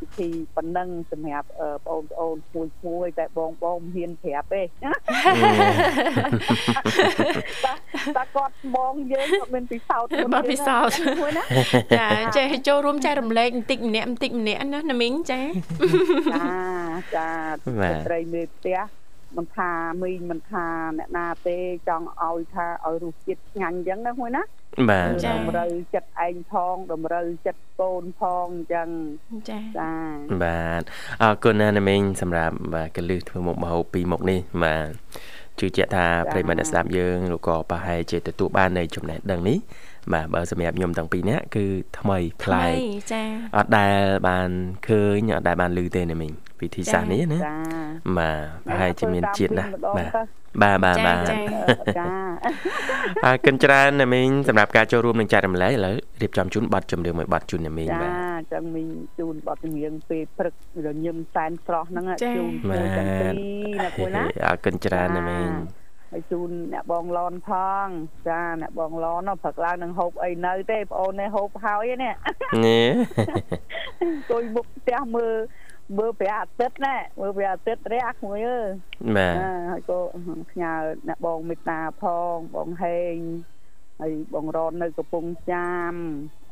[0.00, 4.62] ពិធីប៉ុណ្ណឹងសម្រាប់អឺបងប្អូនមួយមួយតែបងបងមិនហ៊ានប្រាប់ទេ
[8.16, 11.44] តែគាត់បងយើងគាត់មានពិសោធន៍បាទពិសោធន៍មួយណា
[11.98, 15.40] ចាចេះចូលរួមចែករំលែកបន្តិចម្នាក់បន្តិចម្នាក់ណាណាមីងចា
[16.32, 16.46] ចា
[17.16, 18.78] ចាស្ត្រីមេផ្ទះ
[19.36, 19.70] មិនថា
[20.02, 20.66] មីងមិនថា
[20.98, 21.56] អ្នកណាទេ
[21.88, 24.42] ចង់ឲ្យថាឲ្យរសជាតិឆ្ងាញ់អញ្ចឹងណាមួយណា
[24.90, 28.88] បាទចាតម្រូវចិត្តឯងផងតម្រូវចិត្តកូនផងអញ្ចឹង
[29.50, 29.90] ចាចា
[30.44, 30.82] បាទ
[31.22, 34.88] អរគុណណាស់ណាមីងសម្រាប់បាទកលឹះធ្វើមុខម្ហូបពីរមុខនេះបាទ
[35.60, 39.58] ជឿជាក់ថាប្រិយមិត្តអ្នកស្ដាប់យើងលោកក៏ប្រហែលជាទទួលបាននៅចំណេះដឹងនេះ
[40.12, 41.66] បាទបើសម្រាប់ខ្ញុំទាំងពីរនាក់គឺ
[41.98, 42.74] ថ្មីប្លែក
[43.12, 43.22] ចា
[43.56, 44.48] អត់ដែលបាន
[44.88, 47.54] ឃើញអត់ដែលបានឮទេណាមីង វិធីសាស្ត្រនេះណាចា
[48.18, 51.36] បាទប្រហែលជាមានជាតិណាស់ធ្វើតាមបាទពីម្ដងទៅបាទបាទបាទចា
[51.98, 52.08] ចា
[53.24, 58.88] អរគុណច្រើនណាមីងសម្រាប់ការចូលរួមនឹងចែករំលែកឥឡូវរៀបចំជូនប័ណ្ណចម្រៀងមួយប័ណ្ណជូនណាមីងចាបាទអញ្ចឹងមីង
[59.18, 60.54] ជូនបទចម្រៀងពេលព្រឹក
[60.86, 65.48] រញឹមសែនស្រស់ហ្នឹងចាជូនបាទៅទាំងពីទរណាគួយណាអរគុណច្រើនណាមីង
[66.12, 67.50] ហើយជូនអ្នកបងឡនផ
[67.84, 67.86] ង
[68.28, 72.14] ចាអ្នកបងឡនព្រឹកឡើងនឹងហូបអីនៅទេបងអូននេះហូបហើយនេះ
[72.66, 72.90] នេះ
[74.02, 75.36] អង្គុយមុខផ្ទះមើល
[75.98, 78.68] មើលព្រះអាទិត្យណាមើលព្រះអាទិត្យរះក្មួយអើយ
[79.16, 79.98] បាទចាហើយក៏
[80.50, 80.72] ផ្ញើ
[81.08, 83.16] អ្នកបងមេត្តាផងបងហេង
[84.00, 85.94] ហើយបងរននៅកំពង់ចាម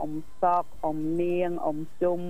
[0.01, 2.21] អ៊ំសកអ៊ំនាងអ៊ំជុំ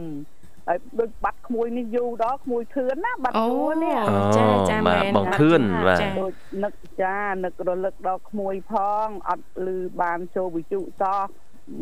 [0.69, 6.33] ហើយដូចបាត់ក្មួយនេះយូរដល់ក្មួយធឿនណាបាត់អូយូរនេះអូចាចាបាទមែនបងធឿនបាទចាដូច
[6.65, 8.75] នឹកចានឹករលឹកដល់ក្មួយផ
[9.07, 9.69] ងអត់ឮ
[10.03, 11.21] បានចូលវិទ្យុសោះ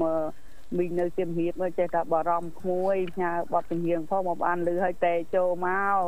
[0.00, 0.24] មក
[0.78, 5.98] មីងនៅសៀមរាបមើលចេះតែបារម្ភក្មួយផ្ញើបទចម្រៀងផងមកបានឮឲ្យតែចូលមក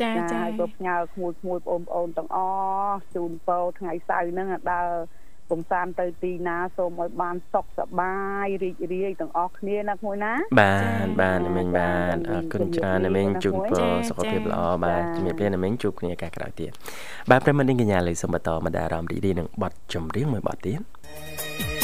[0.00, 2.38] ចាចាចាហើយក៏ផ្ញើក្មួយក្មួយបងប្អូនទាំងអ
[2.86, 4.88] ស់ជូនពរថ្ងៃសៅរ៍ហ្នឹងដើរ
[5.50, 8.14] កំសាន្តទៅទីណាសូមឲ្យបានសុខសប្បា
[8.44, 10.74] យរីករាយទាំងអស់គ្នាណាក្មួយណា បា
[11.06, 16.72] ទបាទណាមីងបាទអរគុណច្រើនណាមីងជូនពរសុខភាពល្អបាទជំរាបលាណាមីងជួបគ្នាឱកាសក្រោយទៀត
[17.30, 20.80] បាទប្រិមត្តនាងកញ្ញាលើសូមបន្តមកដល់អារម្មណ៍រីករាយនឹងបទចម្រៀងមួយបទទៀត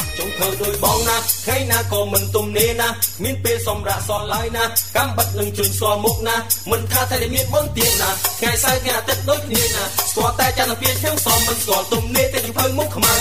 [0.21, 2.89] ចង់ធ្វើដោយបងណាថ្ងៃណាក៏មិនទំនេរណា
[3.23, 4.63] មានពេលសម្រាប់សល់ឡើយណា
[4.97, 6.35] កំបិតនឹងជន់ស្គាល់មុខណា
[6.71, 13.13] មិនថាតែមានបុណ្យទានណាថ្ងៃសៅរ៍ថ្ងៃអាទិត្យដូចគ្នាណាស្គាល់តែចន្ទពីខ្ញុំសមមិនស្គាល់ទំនេរតែជើងមុខខ្មៅ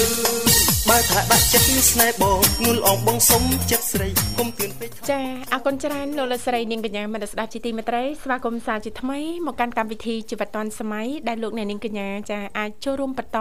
[0.88, 4.08] បើថាដាក់ចិត្តស្នេហ៍បងងុលអងបងសុំចិត្តស្រី
[4.38, 5.20] គុំទឿនពេកចា
[5.52, 13.38] អរគុណច្រើនលោកលោកស្រីនាងកញ្ញាមនស្ដាប់ជាទីមេត្រីស្វាគមន៍សាជាថ្មីមកកាន់កម្មវិធីជីវិតឌွန်សម័យដែលលោកអ្នកនាងកញ្ញាចាអាចចូលរួមបន្ត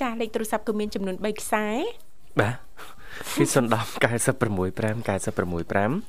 [0.00, 1.66] ចាលេខទូរស័ព្ទគឺមានចំនួន3ខ្សែ
[2.40, 2.54] បាទ
[3.18, 6.02] គឺ010 965 965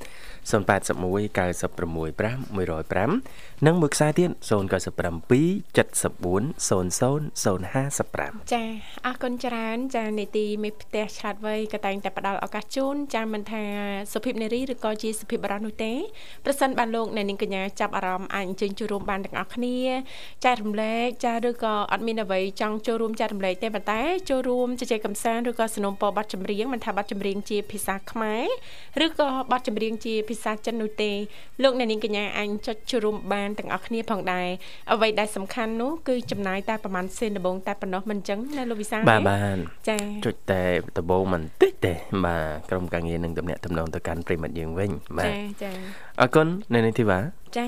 [0.49, 4.51] 081 965 105និងមួយខ្សែទៀត097
[5.77, 6.79] 74 00
[7.43, 8.63] 055ចា
[9.05, 13.63] អរគុណច្រើនចានេតិមេផ្ទះឆ្លាតវៃក៏តែងតែផ្ដល់ឱកាសជូនចាមិនថា
[14.13, 15.93] សុភិបនារីឬក៏ជាសុភិបបរោះនោះទេ
[16.45, 19.77] ប្រសិនបានលោកអ្នកនាងកញ្ញាចាប់អារម្មណ៍អាចអញ្ជើញចូលរួមបានទាំងអស់គ្នា
[20.45, 28.35] ចែករំលែកចាឬក៏អត់មានអ្វីចង់ចូលរួមចែករំលែកទេប៉ុន្តែចូលរួមជជែកកម្សាន្តឬក៏สนុំពរប័ណ្ណចម្រៀងមិនថាប័ណ្ណចម្រៀងជាភាសាខ្មែ
[28.99, 31.12] រឬក៏ប័ណ្ណចម្រៀងជាភាសាចិននោះទេ
[31.63, 34.47] លោកអ្នកនាងកញ្ញាអាចចុចចូលរួមបានទាំងអស់គ្នាផងដែរ
[34.93, 39.58] អ្វីដែលសំខាន់នោះគឺចំណាយតែប្រហែលសេនដំបងតែប៉ុណ្ណោះមិនអញ្ចឹងណាលោកវិសាលបាទបាទ
[39.89, 40.62] ចា៎ចុចតែ
[40.97, 41.93] ដំបូងបន្តិចទេ
[42.25, 45.71] បាទក្រុមការងារនឹងតំណាក់តំណងទៅកាន់ប្រិមិត្តយើងវិញបាទចាចា
[46.21, 47.19] អរគុណនៅនេះធីវ៉ា
[47.58, 47.67] ចា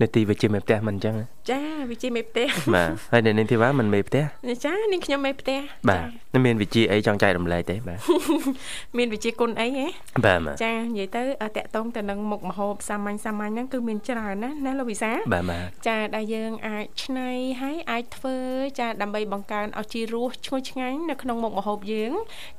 [0.00, 4.24] នេតិវិជ្ជាមេផ្ទះមិនអញ្ចឹងហ៎ ចាវិជាមេផ្ទះបាទហើយនៅនេះធីវ៉ាមិនមេផ្ទះ
[4.64, 6.04] ចានាងខ្ញុំមេផ្ទះបាទ
[6.34, 7.98] នៅមានវិជ្ជាអីចង់ចែករំលែកទេបាទ
[8.98, 9.86] មានវិជាគុណអីហ៎
[10.24, 11.22] បាទបាទចានិយាយទៅ
[11.56, 17.30] តកតងទៅនឹងមុខម្ហូបសាមញ្ញសាមញ្ញហ្នឹងគឺមានច្រើនណាស់ណាលោកវិសាបាទបាទចាដែលយើងអាចឆ្នៃ
[17.62, 18.36] ហើយអាចធ្វើ
[18.80, 22.12] ចាដើម្បីបង្កើនឲ្យជីរសឈ្ងុយឆ្ងាញ់នៅក្នុងមុខម្ហូបយើង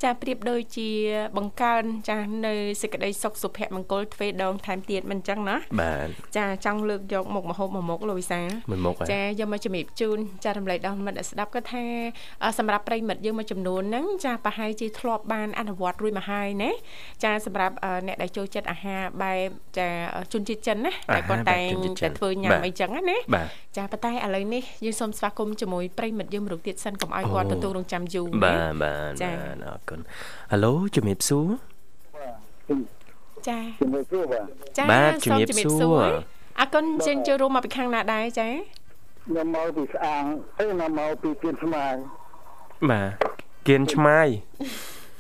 [0.04, 0.90] ចាប្រៀបដូចជា
[1.38, 8.42] បង្កើនចានៅសេចក្តីសុខសុភមង្គលទ្វេដងថែមទៀតមិនអញ្ចឹងណាបាទចាចង់លើកយកមុខម្ហូបមួយមុខលោកវិសា
[8.76, 11.86] មួយមុខហ៎ចាយកមកជំរាបជូនចារំលែកដល់មិត្តអ្នកស្ដាប់ក៏ថា
[12.44, 16.72] អ่าសម្រាប់ប្រិយមិត្តយើងមួយចំនួនហ្នឹងចាប្រហែលជាធ្លាប់បានអនុវត្តរួចមកហើយណា
[17.24, 19.88] ចាសម្រាប់អ่าអ្នកដែលចូលចិត្តអាហារបែបចា
[20.34, 21.72] ជនជាតិចិនណាតែគាត់តែង
[22.04, 30.00] តែធ្វើញ៉ាំអីចឹងណាបាទចាប៉ុន្តែឥឡូវនេះយើងសូមស្វាគមន៍ជាមួយប្រិយមិត្តយើងមួយរូបទៀតសិនកុំឲ្យគាត់ទទួលរងចាំយូរណាបាទបាទចា៎បាទអរគុណ
[30.52, 31.48] ហៅឡូជំរាបសួរ
[33.50, 34.44] ចាជំរាបសួរបាទ
[34.78, 40.24] ចាបាទសូមជំរាបសួរ អរគុណយើងចូលរួមមកពីខាងណាដែរចាខ្ញុំមកពីស្អាង
[40.58, 41.96] ហើយខ្ញុំមកពីគៀនស្មាយ
[42.90, 43.10] បាទ
[43.68, 44.28] គៀនឆ្មាយ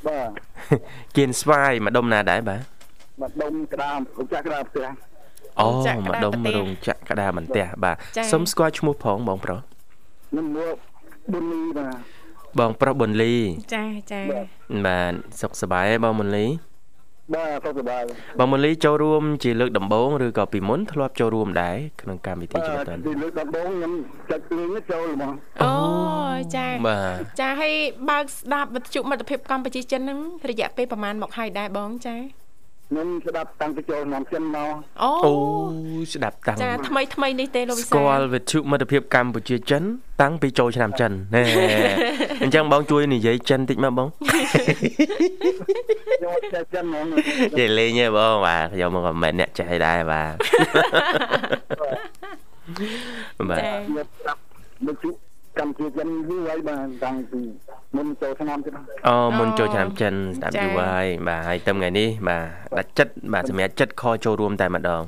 [0.07, 0.29] បាទ
[1.15, 2.61] គៀនស្វាយម្ដុំណាដែរបាទ
[3.21, 4.87] មកដុំក្តាមរំចាក់ក្តាមផ្ទះ
[5.61, 10.75] អូចាក់ក្តារម្ដុំបន្ទះរោងចក្រក្តារបន្ទះបាទចា៎សុំស្គាល់ឈ្មោះផងបងប្រុសខ្ញុំមក
[11.31, 11.95] បុលីបាទ
[12.59, 13.33] បងប្រុសប៊ុនលី
[13.75, 14.21] ចាចា
[14.85, 16.45] បាទសុខសប្បាយទេបងប៊ុនលី
[17.33, 18.03] បាទសុខសប្បាយ
[18.39, 23.93] បងប៊ុនលីចូលរួមជាលើកដំបូងឬក៏ពីមុនធ្លាប់ចូលរួមដែរក្នុងកម្មវិធីបាជីវិតទតនពីលើកដំបូងខ្ញុំ
[24.31, 25.33] ចាច់លេងចូលហ្មង
[25.63, 25.75] អូ
[26.55, 27.73] ចាបាទចាឲ្យ
[28.09, 32.15] បើកស្ដាប់វិទ្យុមិត្តភាពកម្ពុជាចិនហ្នឹងរយៈពេលប្រហែលមកហើយដែរបងចា
[32.89, 35.33] ខ្ញុំស្ដាប់តាំងពីចូលឆ្នាំចិនមកអូអូ
[36.13, 39.83] ស្ដាប់តាំងចាថ្មីថ្មីនេះទេលោកវិស្សាគាល់វិទ្យុមិត្តភាពកម្ពុជាចិន
[40.21, 41.43] តាំងពីចូលឆ្នាំចិនណែ
[42.43, 47.15] អញ្ចឹងបងជួយនិយាយចិនតិចមកបងខ្ញុំអត់ចេះចិនហ្មងនិ
[47.59, 50.35] យាយលេងទេបងបាទខ្ញុំមកមិនអ្នកចេះដែរបាទ
[53.49, 54.39] បាទចាខ្ញុំស្ដាប់
[54.87, 55.24] វិទ្យុ
[55.59, 57.41] កម្ពុជាចិនយូរហើយបាទតាំងពី
[57.95, 58.73] មុនចូលឆ្នាំទៀត
[59.07, 65.01] អូមុនចូលឆ្នាំចិនស្ដាប់យូរហើយបាទហើយទៅថ្ងៃនេះបាទដាច់ចិត្តបាទសម្រាប់ចិត្តខចូលរួមតែម្ដង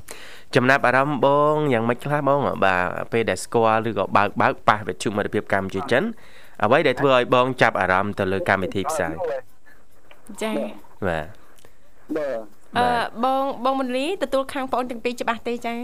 [0.56, 6.04] ចំណាប់អារម្មណ៍បងយ៉ាងម៉េចខ្លះបងបាទពេលដែលស្គាល់ឬក៏បើកបើកប៉ះវិទ្យុមិត្តភាពកម្ពុជាចិន
[6.64, 9.16] អ្វីដែលធ្វើឲ្យបងចាប់អារម្មណ៍ទៅលើកម្មវិធីផ្សាយ
[10.42, 10.52] ចា
[11.08, 11.28] បាទ
[12.18, 12.40] បាទ
[12.78, 12.88] អឺ
[13.24, 15.76] បងបងមន្លីទទួលខាងបងទាំងពីរច្បាស់ទេចា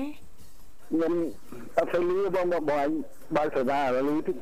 [0.93, 1.13] ខ្ញុំ
[1.77, 2.89] អត់ទៅលឺបងបងបង
[3.37, 4.35] បើកសេវាលឺតិច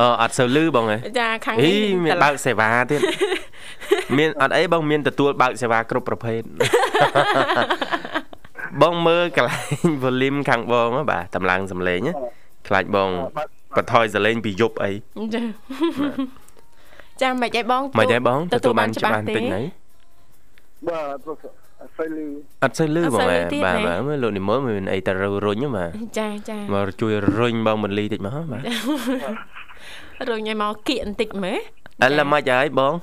[0.00, 3.00] អឺអត់សូវលឺបងហ៎ចាខាងអីនេះមានបើកសេវាទៀត
[4.18, 6.40] មានអត់អីបងមានទទួលបើកសេវាគ្រប់ប្រភេទ
[8.82, 12.14] បងមើលកន្លែង volume ខាងបងហ៎បាទតម្លើងសំឡេងណា
[12.68, 13.10] ខ្លាចបង
[13.76, 14.90] បន្ថយសំឡេងពីយប់អី
[15.34, 15.42] ចា
[17.22, 19.64] ចាមិនអីបងមិនទេបងទទួលបានច្បាស់បន្តិចហ្នឹង
[20.88, 22.26] បាទ អត់ទៅលឺ
[22.62, 25.12] អត់សូវលឺបងបាទបាទបាទមើលលោកនិមលមានអីទៅ
[25.46, 28.62] រុញហ៎បាទចាចាមកជួយរុញបងមលីតិចមកហ៎បាទ
[30.30, 31.58] រញឲ្យមកគៀកបន្តិចមើល
[32.04, 32.94] ឥឡូវមិនហើយបង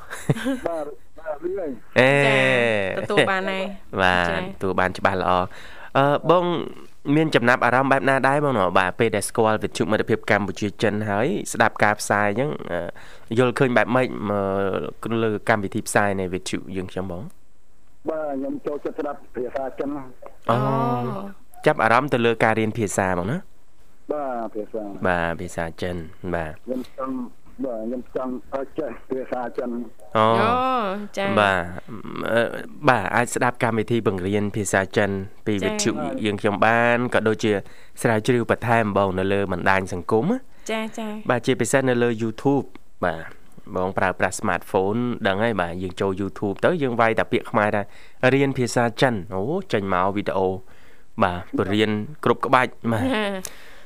[0.68, 0.86] បាទ
[1.20, 3.66] បាទលឺហើយអេចាទទួលបានហើយ
[4.02, 5.32] បាទចាទទួលបានច្បាស់ល្អ
[5.98, 6.46] អឺបង
[7.16, 14.32] មានចំណាប់អារម្មណ៍បែបណាដែរបងណ៎បាទពេលដែលស្គាល់វិទ្យុមិត្តភាពកម្ពុជាចិនហើយស្ដាប់ការផ្សាយអញ្ចឹងអឺយល់ឃើញបែបម៉េចម
[15.04, 17.24] កលើកម្មវិធីផ្សាយនៃវិទ្យុយើងខ្ញុំបង
[18.10, 20.04] បាទខ្ញុំចូលចិត្តស្ដាប់ភាសាចិនណា
[20.50, 20.58] អូ
[21.66, 23.38] ចាប់អារម្មណ៍ទៅលើការរៀនភាសាបងណា
[24.14, 25.96] បាទភាសាបាទភាសាចិន
[26.36, 27.14] បាទខ្ញុំចង់
[27.66, 29.70] បាទខ្ញុំចង់ឲ្យចេះភាសាចិន
[30.18, 30.52] អូអូ
[31.18, 31.60] ចាបាទ
[32.34, 32.44] អឺ
[32.90, 35.10] បាទអាចស្ដាប់កម្មវិធីបង្រៀនភាសាចិន
[35.48, 35.92] ពីចា៎វិទ្យុ
[36.26, 37.52] យើងខ្ញុំបានក៏ដូចជា
[38.02, 40.38] ស្រាវជ្រាវបន្ថែមបងនៅលើបណ្ដាញសង្គមណា
[40.72, 42.66] ចាចាបាទជាពិសេសនៅលើ YouTube
[43.06, 43.45] បាទ
[43.76, 47.82] បងប្រើប្រាស់ smartphone ដឹងហើយបាទយើងចូល YouTube ទៅយើងវាយតែពាក្យខ្មែរថា
[48.34, 49.42] រៀនភាសាចិនអូ
[49.74, 50.48] ចេញមកវីដេអូ
[51.24, 51.92] បាទបរៀន
[52.24, 53.26] គ្រប់ក្បាច់បាទហា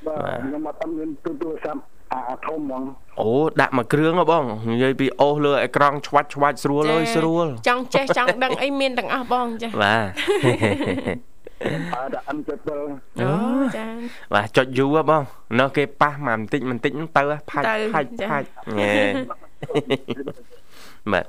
[0.08, 1.82] បាទខ្ញុំមកតាមមានទូទូរស័ព្ទ
[2.14, 2.84] អាអាធំហ្មង
[3.22, 10.08] អូដាក់មួយគ្រឿងហ៎បងនិយាយពីអូសលើអេក្រង់ឆ្វាច់ឆ្វាច់ស្រួលអើយស្រួលចង់ចេះចង់ដឹងអីមានទាំងអស់បងចាបាទ
[11.96, 12.52] អើដាក់ M7
[13.22, 13.34] អូ
[13.78, 13.86] ចា
[14.34, 15.24] បាទចុចយូរហ៎បង
[15.60, 18.48] នៅគេប៉ះមកបន្តិចបន្តិចហ្នឹងទៅហ៎ផាច់ទៅផាច់ចាផាច់
[18.80, 18.94] ញ៉េ
[19.30, 19.49] បាទហើយទី
[21.12, 21.26] បាទ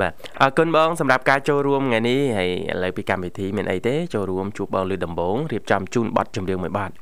[0.00, 6.94] បាទអរគុណបងសម្រាប់ការចូលរួមថ្ងៃនេះហើយឥឡូវពីកម្មវិធីមានអីទេចូលរួមជួបបងលើដំបងរៀបចំជូនប័ណ្ណចម្រៀងមួយប័ណ្ណ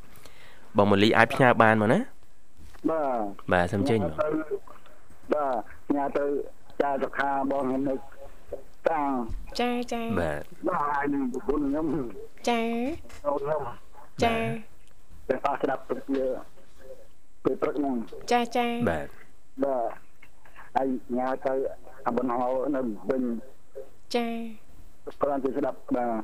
[0.77, 1.99] បងមូលីអាចផ្ញើបានមកណា
[2.89, 4.27] បាទបាទសូមចេញបងទៅ
[5.33, 5.45] បា
[5.89, 6.25] ទញ៉ាទៅ
[6.81, 7.95] ចាសុខាបងខ្ញុំនៅ
[8.89, 9.11] តាំង
[9.59, 11.87] ចាចាបាទបាទហើយនឹងប្រពន្ធខ្ញុំ
[12.49, 12.61] ចា
[13.25, 13.61] អូនខ្ញុំ
[14.23, 14.35] ចា
[15.27, 16.23] តែអស់ស្ដាប់ទៅជា
[17.43, 17.95] ពេលព្រឹកហ្នឹង
[18.31, 19.07] ចាចាបាទ
[19.63, 19.91] បាទ
[20.77, 21.53] ហើយញ៉ាទៅ
[22.07, 23.23] អាបណ្ហោនៅវិញ
[24.15, 24.25] ចា
[25.21, 26.23] គ្រាន់តែស្ដាប់បាទ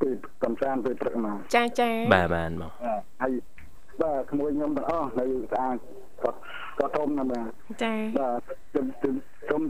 [0.00, 0.12] ពេល
[0.44, 2.72] កំសាន្តពេលព្រឹកមកចាចាបាទបានបង
[3.22, 3.32] ហើយ
[4.02, 5.76] បាទក្មួយខ្ញុំទាំងអស់នៅស្អាត
[6.22, 6.38] គាត់
[6.78, 7.48] គាត់ធំណាស់បាទ
[7.82, 8.40] ចាបាទ
[8.72, 9.14] ខ្ញុំខ្ញុំ
[9.44, 9.62] ខ្ញុំ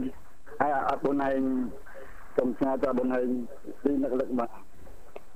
[0.61, 1.41] ហើយអត់បងឯង
[2.33, 3.27] ខ្ញុំស្នាទៅបងឯង
[3.83, 4.49] ពីនឹកលឹកបាទ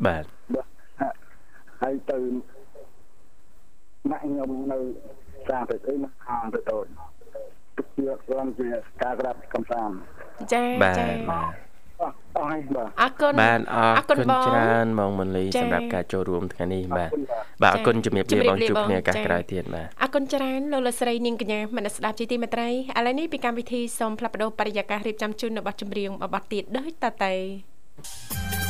[0.05, 0.67] បាទបាទ
[1.81, 2.17] ហើយទៅ
[4.11, 4.79] ម៉ាក់ខ្ញុំនៅ
[5.47, 6.85] សាទៅអីមកខាងទៅតូច
[7.77, 8.67] ទុកជាគ្រាន់ជា
[9.03, 9.95] ការក្រាបកំសាន្ត
[10.53, 11.53] ចាបាទចាបាទ
[12.01, 22.73] អស់អស់ហើយបាទអរគុណបាទអរអរគុគុណណបងច្រើនបងមូលីចា៎សម្រាប់ការចូលរួមថ្ងៃនេះបាទអរគុណបាទបាទអរគុណជំរាបជំលារាបបងលាជួបបងគ្នាឱកាសចា៎ក្រោយទៀតបាទអរគុណច្រើនលោកលោកស្រីនាងកញ្ញាមនស្សស្ដាប់ជាទីមេត្រីឥ
[23.05, 28.66] ឡូវនេះពីកម្មវិធីសូមផ្លាប់បដោបរិយាកាសរៀបចំជូននៅប័ណ្ណចម្រៀងមួយប័ណ្ណទៀតដូចតទៅ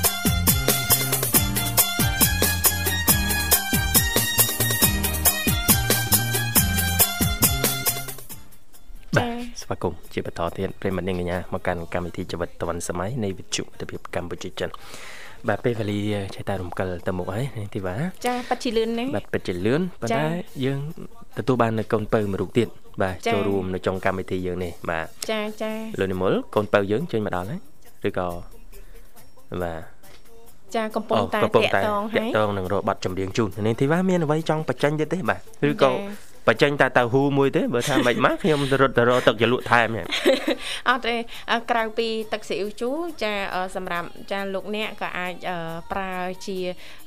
[9.16, 9.30] បាទ
[9.62, 14.70] ស្វាគមន៍ជាបន្តទៀតប្រិយមិត្តនាងកញ្ញាមកកាន់កម្មវិធីជីវិតឌွန်សម័យនៃវិទ្យុទិភាពកម្ពុជាចិន
[15.48, 16.00] បាទពេលវេលា
[16.36, 20.28] ចេះតែរំកិលទៅមុខហើយនាងធីវ៉ាចាប៉ាត់ជាលឿនណាបាទពិតជាលឿនប៉ុន្ចា៎តែ
[20.66, 20.80] យើង
[21.38, 22.68] ទទួលបាននៅកូនពៅមួយរូបទៀត
[23.02, 27.60] បាទចា៎ចូលរួមនៅ trong កម្មវិធីយើងនេះបាទចាចាលោកនិមលកូនពៅយើងចេញមកដល់ហើយ
[28.08, 28.28] ឬក៏
[29.64, 29.82] បាទ
[30.76, 35.40] ចាកំពុងតែកំពុងតាក់តែតងតាហើក់យតងនឹងរកបាត់ចម្រៀងជូននាងធីវ៉ាមានអ្វីចង់បញ្ចេញទៀតទេបាទ
[35.70, 40.08] ឬក៏ចា៎ បញ្ចេញតែតៅហ៊ូមួយទេបើថាមិនម៉ាស់ខ្ញុំរត់ទៅរកទឹកជ្រលក់ថែមហ្នឹង
[40.90, 41.16] អត់ទេ
[41.52, 45.58] អឺក្រៅពីទឹកស៊ីអ៊ូជូរចាអឺសម្រាប់ចាលោកអ្នកក៏អាចអឺ
[45.92, 46.14] ប្រើ
[46.46, 46.58] ជា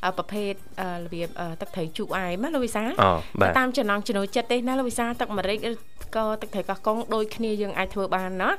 [0.05, 5.72] អឺប្រភេទអឺរបៀបអឺទឹកត្រីជូរអែមណាលោកវិសាអូបាទតាមចំណង់ចំណូលចិត្តទេណាលោកវិសាទឹកម្រេចឬ
[6.16, 8.50] ក៏ទឹកត្រីកោះកុងដូចគ្នាយើងអាចធ្វើបានណា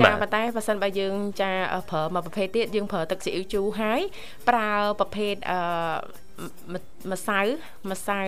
[0.00, 4.00] ចាប៉ុន្តែបើសិនបើយើងចាអឺប្រើមកប្រភេទទៀតយើងប្រើទឹកស៊ីអ៊ូជូរហើយ
[4.48, 5.58] ប្រើប្រភេទអឺ
[7.10, 7.40] មម្សៅ
[7.90, 8.20] ម្សៅ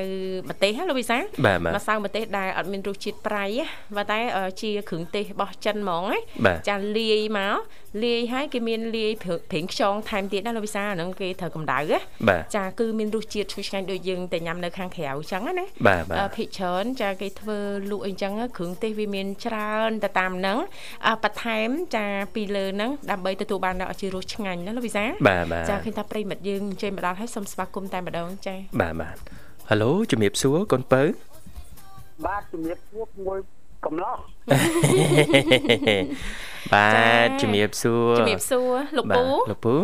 [0.50, 3.64] ម្ទេសណាលោកវិសាបាទបាទម្សៅម្ទេសដែលអត់មានរសជាតិប្រៃណា
[3.96, 7.58] ប៉ុន្តែអឺជាគ្រឿងទេសរបស់ចិនហ្មងណាបាទចាលាយមក
[8.04, 17.58] លាយហើយគេមានលាយប្រេងខ្យងថែមទៀតណាលោកវិសាអាហ្នឹងគេត្រូវកម្ដៅណាបាទចាគឺមានរសជាតិឈ្ងុយឆ្ងាញ់ដូចយើងតែញ៉ាំនៅខាងក្រៅអញ្ចឹងណាបាទបាទអឺភិកច្រើនចាគេធ្វើ
[17.90, 20.58] លក់អីចឹងគ្រឿងទេសវាមានច្រើនទៅតាមហ្នឹង
[21.06, 29.16] អឺបន្ថែមចាពីលើហ្នឹងដើម្បីទទួលបាននៅជារសឆ្ងាញ់ណាលោកវិសាបាទបាទចាឃើញថាប្រិមិត្តយើងអញ្ជើញមកដល់ហើយសូមស្វាគមន៍តែម្ដងចាបាទបាទ
[29.70, 31.02] ហៅឡូជំរាបសួរកូនពៅ
[32.26, 33.38] បាទជំរាបសួរមួយ
[33.84, 34.16] កំឡោះ
[36.74, 36.90] បា
[37.26, 39.76] ទជំរាបសួរជំរាបសួរលោកបាពូទលោកពូ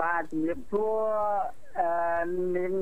[0.00, 0.98] បាទជំរាបសួរ
[1.78, 1.88] អឺ
[2.56, 2.72] នាង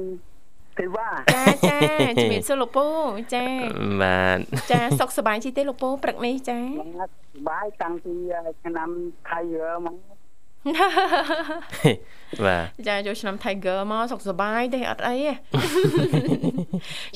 [0.78, 1.78] ទេវ៉ាចាចា
[2.20, 2.86] ជំរាបសួរលោកពូ
[3.34, 3.44] ចា
[4.02, 4.38] បាទ
[4.70, 6.58] ចាសុខសប្បាយជីទេលោកពូព្រឹកនេះចា
[6.98, 8.12] បាទសប្បាយតាំងពី
[8.64, 8.90] ឆ្នាំ
[9.28, 9.40] ថៃ
[9.84, 9.96] មក
[12.46, 15.32] បាទចាចូលឆ្នាំ Tiger មកសុខសប្បាយទេអត់អីទេ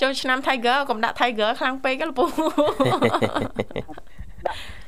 [0.01, 2.25] ចូលឆ្នាំ Tiger កុំដាក់ Tiger ខ្លាំងពេកទេលោកពូ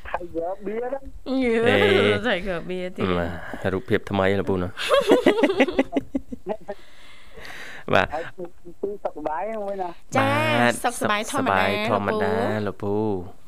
[0.09, 1.03] ថៃយកបៀហ្នឹង
[1.45, 1.55] យេ
[2.29, 3.29] Tiger បៀទៀតបា
[3.63, 4.69] ទរូបភាពថ្មីលោកពូណា
[7.95, 8.25] បាទហើយ
[8.83, 10.29] ទីសុខសប្បាយមួយណាចា
[10.61, 12.33] បាទសុខសប្បាយធម្មតាធម្មតា
[12.67, 12.95] លោកពូ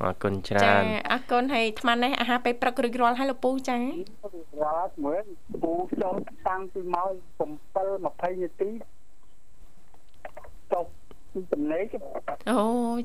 [0.03, 3.77] អរគុណច្រចាើនអរគុណហើយអាត្មានេះអាហារពេលព្រឹករួចរាល់ហើយលោកពូចា
[4.63, 5.23] រាល់មើល
[5.63, 6.15] ពូចូល
[6.47, 8.69] តាំងពីម៉ោង7 20នាទី
[10.71, 10.85] ចុះ
[11.31, 11.85] ពីចំណេក
[12.51, 12.61] អូ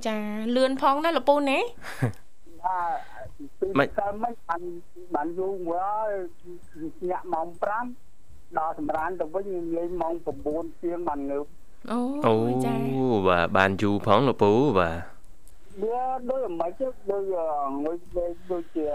[0.07, 0.17] ចា
[0.57, 1.59] លឿនផងណាលោកពូណា
[2.65, 4.63] បាទពីដើមមិនបាន
[5.15, 6.13] បានយូរមួយហើយ
[7.11, 8.10] ញាក់ម៉ោង5
[8.59, 9.47] ដល់សម្រានទៅវិញ
[9.77, 10.15] លេងម៉ោង
[10.49, 11.47] 9ជាងបានងើប
[11.93, 12.35] អូអូ
[12.65, 12.75] ចា
[13.27, 14.97] បាទបានយូរផងលោកពូបាទ
[15.83, 17.23] វាដូចមិនទេដូច
[17.85, 17.97] ងុយ
[18.51, 18.87] ដូចជា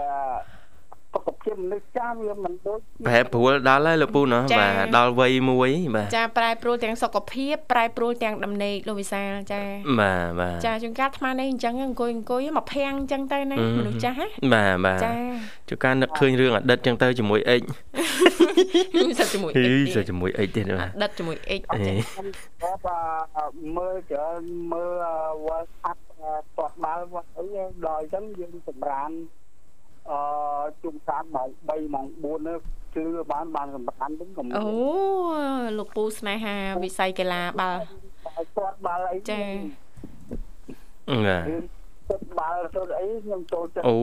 [1.14, 9.62] សុខភាពមនុស្សចាស់វាមិនដូចប្រែប្រួលដល់ហើយលោកពូណោះបាទដល់វ័យមួយបាទចាប្រែប្រួលទាំងសុខភាពប្រែប្រួលទាំងដំណេកលោកវិសាលចា
[10.00, 15.12] បាទបាទចាជួនកាលអាត្មានេះអញ្ចឹងអង្គុយអង្គុយមកភាំងអញ្ចឹងទៅណាមនុស្សចាស់ណាបាទបាទចា
[15.68, 17.62] ជួនកាលនឹកឃើញរឿងអតីតចឹងទៅជាមួយអិច
[19.18, 24.42] សិតជាមួយហីអ៊ិចសិជាមួយអិចទៀតបាទដិតជាមួយអ៊ិចអេចាគាត់មើលច្រើន
[24.72, 25.04] មើល
[25.46, 25.96] World Cup
[26.56, 27.46] ទាត់បាល់គាត់អី
[27.84, 29.10] ដល់អញ្ចឹងយើងសម្រាន
[30.10, 30.20] អឺ
[30.82, 32.58] ជុំខាងម៉ោង3ម៉ោង4នេះ
[32.94, 34.68] ជឿបានបានសម្រានវិញកុំអូ
[35.78, 37.80] លោកពូស្នេហាវិស័យកីឡាបាល់
[38.56, 39.40] ទាត់បាល់អីចា
[41.08, 41.44] បាទ
[42.08, 43.96] ទាត់បាល់ទៅអីខ្ញុំចូលចិត្តអូ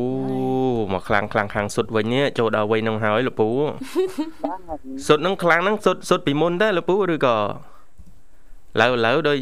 [0.94, 3.48] មកខ្លាំងខ្លាំងខាងសុទ្ធវិញនេះចូលដល់វ័យហ្នឹងហើយលោកពូ
[4.46, 4.60] បាន
[5.08, 7.36] សុទ្ធហ្នឹងខ្លាំងហ្នឹងសុទ្ធសុទ្ធពីមុនដែរលោកពូឬក៏
[8.80, 9.38] ឡៅឡៅដូច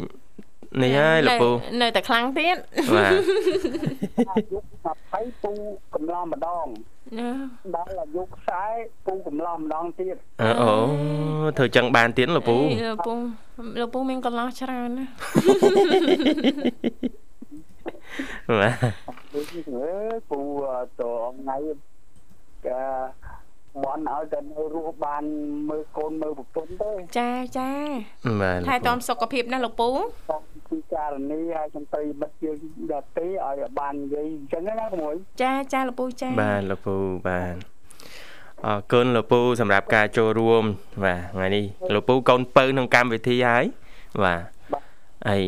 [0.80, 1.50] នេះហើយលោកពូ
[1.80, 2.56] នៅតែខ្លាំងទៀត
[2.94, 3.12] បាទ
[4.30, 4.58] អាយុ
[5.00, 5.52] 20ពូ
[5.94, 6.66] កំឡោះម្ដង
[7.18, 7.30] ណា
[7.74, 8.22] ដល់អាយុ
[8.64, 10.72] 40ពូកំឡោះម្ដងទៀតអឺអូ
[11.58, 13.14] ធ្វើចឹងបានទៀតលោកពូអេលោកពូ
[13.80, 15.06] លោកពូមានកន្លោះច្រើនណា
[18.60, 18.74] បាទ
[19.34, 20.38] ដូចនេះអើយពូ
[21.00, 21.56] តថ្ងៃ
[22.66, 22.82] កា
[23.84, 25.24] បនឲ្យតែនៅរស់បាន
[25.68, 27.70] មើលកូនមើលប្រពន្ធទេចាចា
[28.40, 29.88] បាទថែទាំសុខភាពណាលោកពូ
[30.30, 32.58] ផងពីការនីឲ្យចន្ទៃមិត្តយើង
[32.92, 36.96] ដតេឲ្យបាននិយាយអញ្ចឹងណាក្មួយចាចាលោកពូចាបាទលោកពូ
[37.28, 37.54] បាទ
[38.66, 40.64] អរគុណលោកពូសម្រាប់ការចូលរួម
[41.04, 41.64] បាទថ្ងៃនេះ
[41.94, 43.64] លោកពូកូនពៅក្នុងកម្មវិធីហើយ
[44.24, 44.40] បាទ
[45.28, 45.42] ហើយ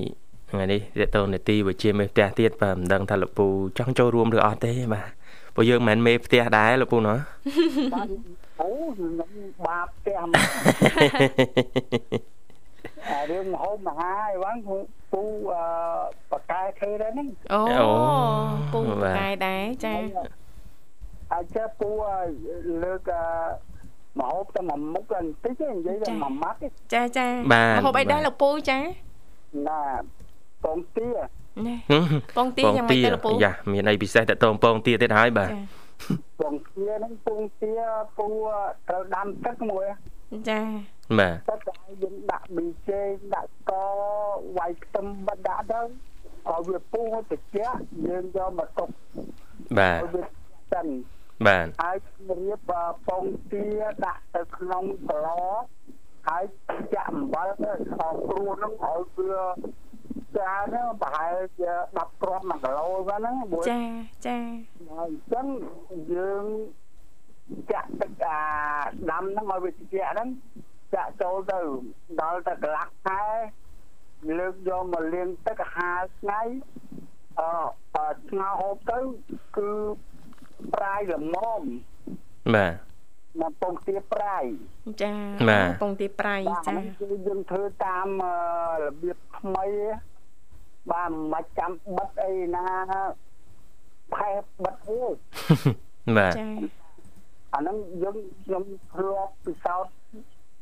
[0.50, 3.46] ថ្ងៃនេះតេតូននេតិវិជាមេផ្ទះទៀតបាទមិនដឹងថាលោកពូ
[3.78, 5.08] ចង់ចូលរួមឬអត់ទេបាទ
[5.54, 7.18] ព្រោះយើងមិនមែនមេផ្ទះដែរលោកពូណោះ
[7.94, 8.08] បាន
[8.60, 9.30] អូខ្ញុំ
[9.66, 10.42] បាបផ្ទះមក
[13.10, 14.56] អារឿងមហោបមហាអីហ្នឹង
[15.12, 15.64] ពូអឺ
[16.30, 17.86] បកកែធ្វើដែរហ្នឹងអូអូ
[18.72, 19.94] ពូបាទកែដែរចា
[21.32, 21.88] អាចចេះពូ
[22.84, 23.10] លើក
[24.18, 28.78] មហោបតែមួយមុខបន្តិចទេនិយាយតែមួយម៉ាត់ទេចាចាបាទហូបអីដែរលោកពូចា
[29.68, 29.80] ណា
[30.64, 31.43] កងទាណាហឹម
[32.36, 35.56] ពងទាយ៉ាងម៉េចទៅលោកពូយ៉ាមានអីពិសេសតេតងពងទាទៀតហើយបាទចា
[36.40, 37.72] កងទាហ្នឹងពងទា
[38.18, 38.26] ពូ
[38.88, 39.84] ត្រូវដាំទឹកមួយ
[40.48, 40.60] ចា
[41.18, 43.90] បាទទឹកឲ្យយើងដាក់ប៊ីចេងដាក់ស្ករ
[44.58, 48.88] វាយខ្ទឹមបិទដាក់ទៅឲ្យវាពុះឲ្យត្រជាក់យើងយកមកទុក
[49.78, 50.24] បាទឲ្យវា
[50.72, 50.86] សិន
[51.46, 51.96] បាទហើយ
[52.30, 52.72] រៀប
[53.08, 53.66] ពងទា
[54.04, 55.26] ដាក់ទៅក្នុងស្ល
[56.28, 56.44] ហើយ
[56.94, 59.42] ចាក់អំបិលទៅខោគ្រួហ្នឹងឲ្យវា
[60.36, 63.80] ចាហ្នឹងប្រហែលជា10គ្រាប់1គីឡូហ្នឹងមួយចា
[64.26, 64.38] ចា
[64.90, 65.46] ហើយអញ្ចឹង
[66.12, 66.44] យើង
[67.72, 68.40] ចាក់ទឹកអា
[69.10, 70.28] ដាំហ្នឹងឲ្យវាត្រជាក់ហ្នឹង
[70.94, 71.58] ចាក់ចូលទៅ
[72.20, 73.22] ដល់តែកន្លះខែ
[74.38, 75.56] លើកយកមកលាងទឹក
[75.90, 76.42] 50ថ្ងៃ
[77.40, 77.48] អឺ
[77.96, 78.98] អឺស្ងោរហូបទៅ
[79.56, 79.70] គឺ
[80.74, 81.62] ប្រាយល្មម
[82.54, 82.72] បាទ
[83.40, 84.44] មកពងទាប្រាយ
[85.02, 85.12] ចា
[85.48, 88.34] បាទពងទាប្រៃបាទចាហ្នឹងគឺយើងធ្វើតាមអឺ
[88.82, 89.66] របៀបថ្មី
[90.90, 92.64] បាទមិនបាច់ចាំបិទអីណា
[94.14, 94.30] ផែ
[94.64, 95.00] បិទទេ
[96.16, 96.46] បាទចា
[97.54, 99.92] អាហ្នឹងយើងខ្ញុំធ្លាប់ពិសោធន៍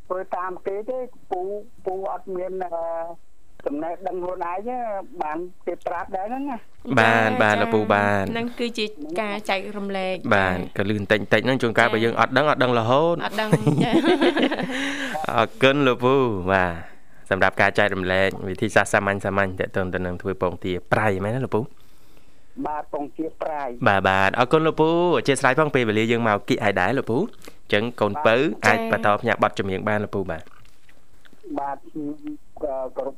[0.07, 0.99] ធ្វើតាមគេទេ
[1.31, 1.41] ពូ
[1.85, 2.75] ពូអត់មានអឺ
[3.67, 4.77] ចំណេះដឹងខ្លួនឯងទេ
[5.23, 6.59] បានគេប្រាប់ដែរហ្នឹងណា
[7.01, 8.87] បានបាទលោកពូបានហ្នឹងគឺជា
[9.21, 13.51] ការចែករំលែកបាទក៏លឿនតិចតិចហ្នឹងជួនកាលបើយើងអត់ដឹងអត់ដឹងរហូតអត់ដឹង
[13.85, 13.93] ចា
[15.31, 16.15] អរគុណលោកពូ
[16.53, 16.92] បាទ
[17.33, 21.61] សម្រាប់ការចែករំលែកវិធីសាស្ត្រសាមញ្ញសាមញ្ញតើតើទៅនឹងធ្វើពងទាប្រៃមែនទេលោកពូ
[22.67, 28.35] បាទពងទាប្រាយបាទបាទអរគុណលោកពូអធិស្ឋានផងពេលវេលាយើងមកគិតឲ្យដែរលោកពូអញ្ចឹងកូនពៅ
[28.67, 30.43] អាចបន្តផ្ញើប័ណ្ណចម្រៀងបានលោកពូបាទ
[31.59, 32.17] បាទខ្ញុំ
[32.63, 33.17] ក៏គោរព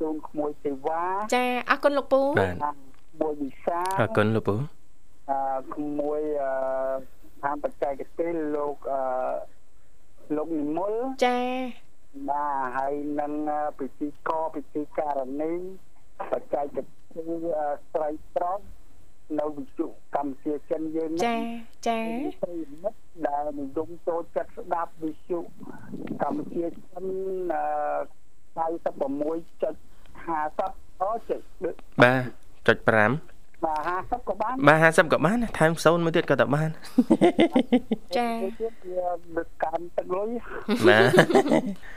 [0.00, 1.02] ជូនក្មួយទេវ៉ា
[1.34, 2.56] ចាអរគុណលោកពូបាទ
[3.20, 4.56] មួយវិសាអរគុណលោកពូ
[5.30, 5.38] អឺ
[5.74, 6.52] ក្មួយអឺ
[7.42, 9.00] ខាងបច្ចេកទេសលោកអឺ
[10.36, 10.92] លោកនិមល
[11.24, 11.38] ចា
[12.28, 13.32] បាទហើយនឹង
[13.78, 15.52] ពិធីកពិធីការនី
[16.32, 16.86] បច្ចេកទេស
[17.92, 18.64] ស្រីត្រង់
[19.38, 19.86] នៅវិទ្យុ
[20.16, 21.36] កម្ពុជាចិនយើងចា
[21.88, 22.00] ចា
[22.42, 25.38] ប្រិមិត្តដែលនិយមចូលចិត្តស្ដាប់វិទ្យុ
[26.22, 27.04] កម្ពុជាចិន
[27.54, 27.64] អឺ
[28.56, 29.74] 46.50អូចុច
[32.02, 32.22] បាទ
[32.66, 32.78] ចុច
[33.10, 33.33] 5
[33.64, 36.70] បាទ50ក៏បានបាទ50ក៏បានថែម0មួយទៀតក៏តបាន
[38.16, 40.30] ចាទៀតវាដឹកកាន់ទឹកទឹកលុយ
[40.88, 41.10] បាទ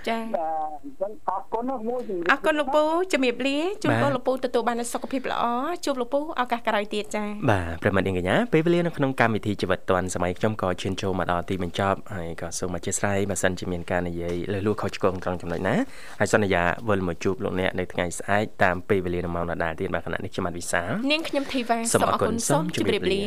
[0.10, 5.44] ចាបាទអញ្ចឹងអរគុណណាស់មួយជំរាបអរគុណលោកពូជំរាបលាជូនបាទពរលោកពូទទួលបាននូវសុខភាពល្អ
[5.86, 15.76] ជួបលោកពូឱកាសក្រោយទៀតចាបាទប្រិមត្តនាងកញ្ញាពេលវេលានៅក្នុងកម្មវិធីជីវិតឌွန်សម័យខ្ញុំក៏ឈានចូលមកដល់ទីបញ្ចប់ហើយក៏សូមអធិស្ឋានបើសិនជាមានការនិយាយលើសលួសខុសឆ្គងត្រង់ចំណុចណា
[16.20, 23.22] ហើយសន្យាវិលមកជួបលោកអ្នកនៅថ្ងៃស្អែកតាមពេលវេលានៅម៉ោងដដែលទៀតបាទខណៈនេះខ្ញុំបាទវិសាលនាងខ្ញុំធីវ៉ាសូមអរគុណសូមសូមជម្ជម្រារាបបលាលា